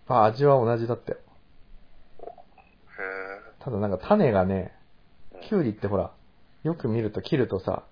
[0.07, 1.17] あ、味は同じだったよ。
[2.19, 4.73] へただなんか種がね、
[5.33, 5.39] え。
[5.47, 6.11] キュウリってほら、
[6.63, 7.83] よく見ると切るとさ、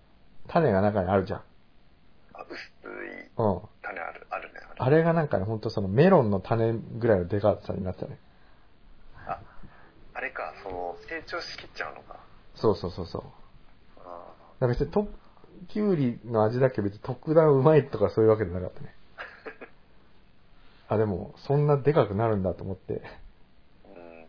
[0.48, 1.40] 種が中にあるじゃん。
[2.34, 2.58] あ薄い
[3.38, 3.62] うん。
[3.82, 4.60] 種ある、あるね。
[4.78, 8.18] あれがなんかね、ほんとそのメロンの種ぐらいのデカさになってたね。
[9.28, 9.40] あ、
[10.14, 12.20] あれか、その、成長しきっちゃうのか。
[12.56, 13.22] そうそうそうそう。
[13.98, 15.08] あだから別にと、
[15.68, 18.96] キュウリの味だけ別に特段うまいとかそういうわけじゃなかったね。
[20.90, 23.02] あ、でも、そんなでかくなるんだと思って。
[23.86, 24.28] ーうん。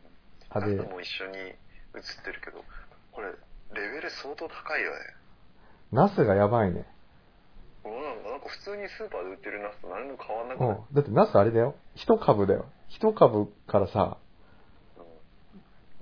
[0.50, 1.32] あでも一緒に
[1.94, 2.62] 写ってるけど、
[3.12, 4.96] これ、レベル相当高いよね。
[5.90, 6.86] ナスがやばいね。
[7.82, 10.94] もうなんかなんか普通にスーパーで売ってるナスと何も変わんなくない、うん。
[10.94, 11.74] だってナスあれだよ。
[11.94, 12.66] 一株だよ。
[12.88, 14.18] 一株からさ、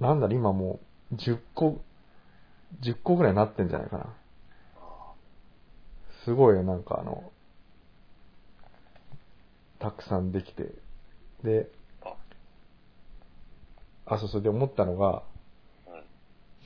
[0.00, 0.80] うんなんだろ、今も
[1.12, 1.80] う、10個、
[2.82, 4.14] 10個ぐらいなってんじゃないかな。
[4.76, 5.12] あ
[6.24, 7.32] すごいよ、なんかあの、
[9.78, 10.72] たくさんできて。
[11.44, 11.68] で、
[12.04, 12.14] あ、
[14.06, 15.22] あ、そうそう、で思ったのが、
[15.86, 16.04] うん。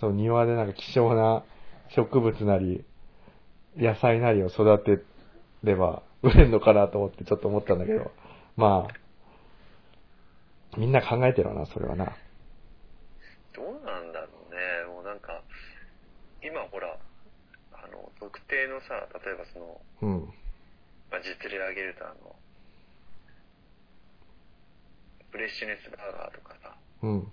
[0.01, 1.45] その庭でなんか希少な
[1.95, 2.85] 植物なり、
[3.77, 5.03] 野菜なりを育て
[5.63, 8.11] れば売れんのかなと思ってちょっと思ったんだけど、
[8.57, 12.17] まあ、みんな考えてるわな、それはな。
[13.55, 14.95] どうなんだろうね。
[14.95, 15.43] もうなんか、
[16.43, 16.99] 今ほら、
[17.73, 20.25] あの、特定のさ、例えばその、うん。
[21.11, 22.37] まあ、実例挙げるとあの、
[25.33, 27.33] フレッシュネスバーガーとかさ、うん。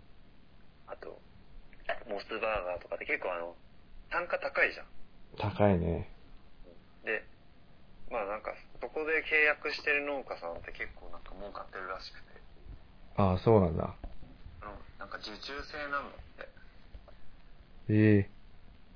[0.87, 1.19] あと、
[2.07, 3.55] モスバーガーとかって結構あの、
[4.09, 4.87] 単価高いじゃん。
[5.35, 6.07] 高いね。
[7.03, 7.27] で、
[8.09, 12.39] まあなんか、そこで契約してる農家さんって結構なんか儲かってるらしくて、
[13.19, 13.93] ああ、そうなんだ。
[14.63, 16.49] うん、なんか受注制なんだって。
[17.91, 18.39] ええ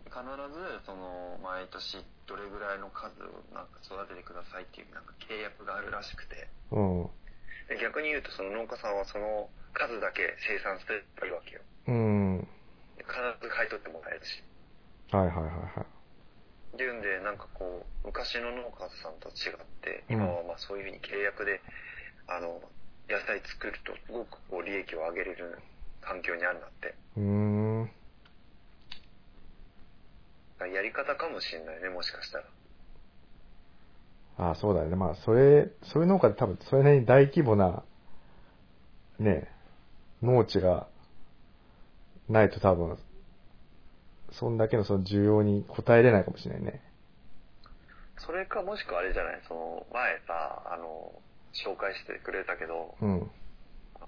[0.08, 1.98] 必ず、その、毎年
[2.28, 7.10] どれぐらいの数をなんか育ててくださいっていうなんか契約があるらしくて、うん。
[7.70, 10.94] で逆に言うとその農家さんはその数だけ生産して
[11.26, 11.62] るわけよ。
[11.88, 12.48] うん。
[12.98, 14.44] で必ず買い取ってもらえるし。
[15.12, 15.86] はいはいはいはい。
[16.74, 21.62] っていうんで、なんかこう、昔の農家さんと違って、うん今はまあそういうふうに契約で、
[22.28, 22.62] あの、
[23.08, 25.60] 野菜作るとすごくこう利益を上げれる
[26.02, 26.96] 環境にあるんだって。
[27.18, 27.92] うーん。
[30.74, 32.46] やり方かもしれないね、もしかしたら。
[34.38, 34.96] ああ、そうだよね。
[34.96, 37.84] まあ、それ、そういう農家で多分、それなりに大規模な、
[39.20, 39.48] ね、
[40.22, 40.88] 農地が
[42.30, 42.98] ないと多分、
[44.32, 46.82] そんだけのその需要に応えれないかもしれないね。
[48.18, 49.42] それかもしくはあれじゃない？
[49.48, 51.12] その、前さ、あの、
[51.54, 53.32] 紹介してくれたけど、うん。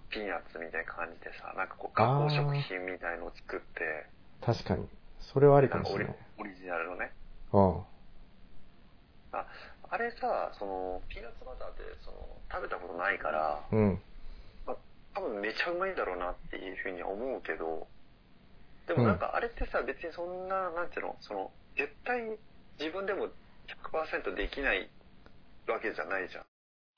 [0.09, 4.09] ピーナッツみたいな感じでさ、なんかこう、加工食品みたいのを作って、
[4.41, 4.87] 確かに。
[5.19, 6.15] それはありかもしれない。
[6.39, 7.11] オリジナルのね。
[7.53, 7.77] うん。
[9.33, 9.45] あ、
[9.95, 12.19] あれさ、その、ピーナッツバターって、その、
[12.51, 14.01] 食べたことないから、うん。
[15.15, 17.87] 多分めちゃうまいんだろうなっていうふうには思うけど、
[18.87, 22.27] でもなんかあれってさ、別にそんな、なんていうの、その、絶対
[22.75, 23.31] 自分でも
[23.87, 24.91] 100%できない
[25.71, 26.45] わけじゃないじゃん。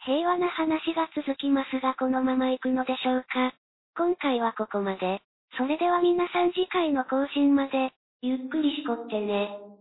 [0.02, 3.54] 平和な話が続きますがこのまま行くのでしょうか
[3.96, 5.22] 今回はここまで。
[5.56, 9.77] それでは皆さん次回の更新まで、ゆっくりしこってね。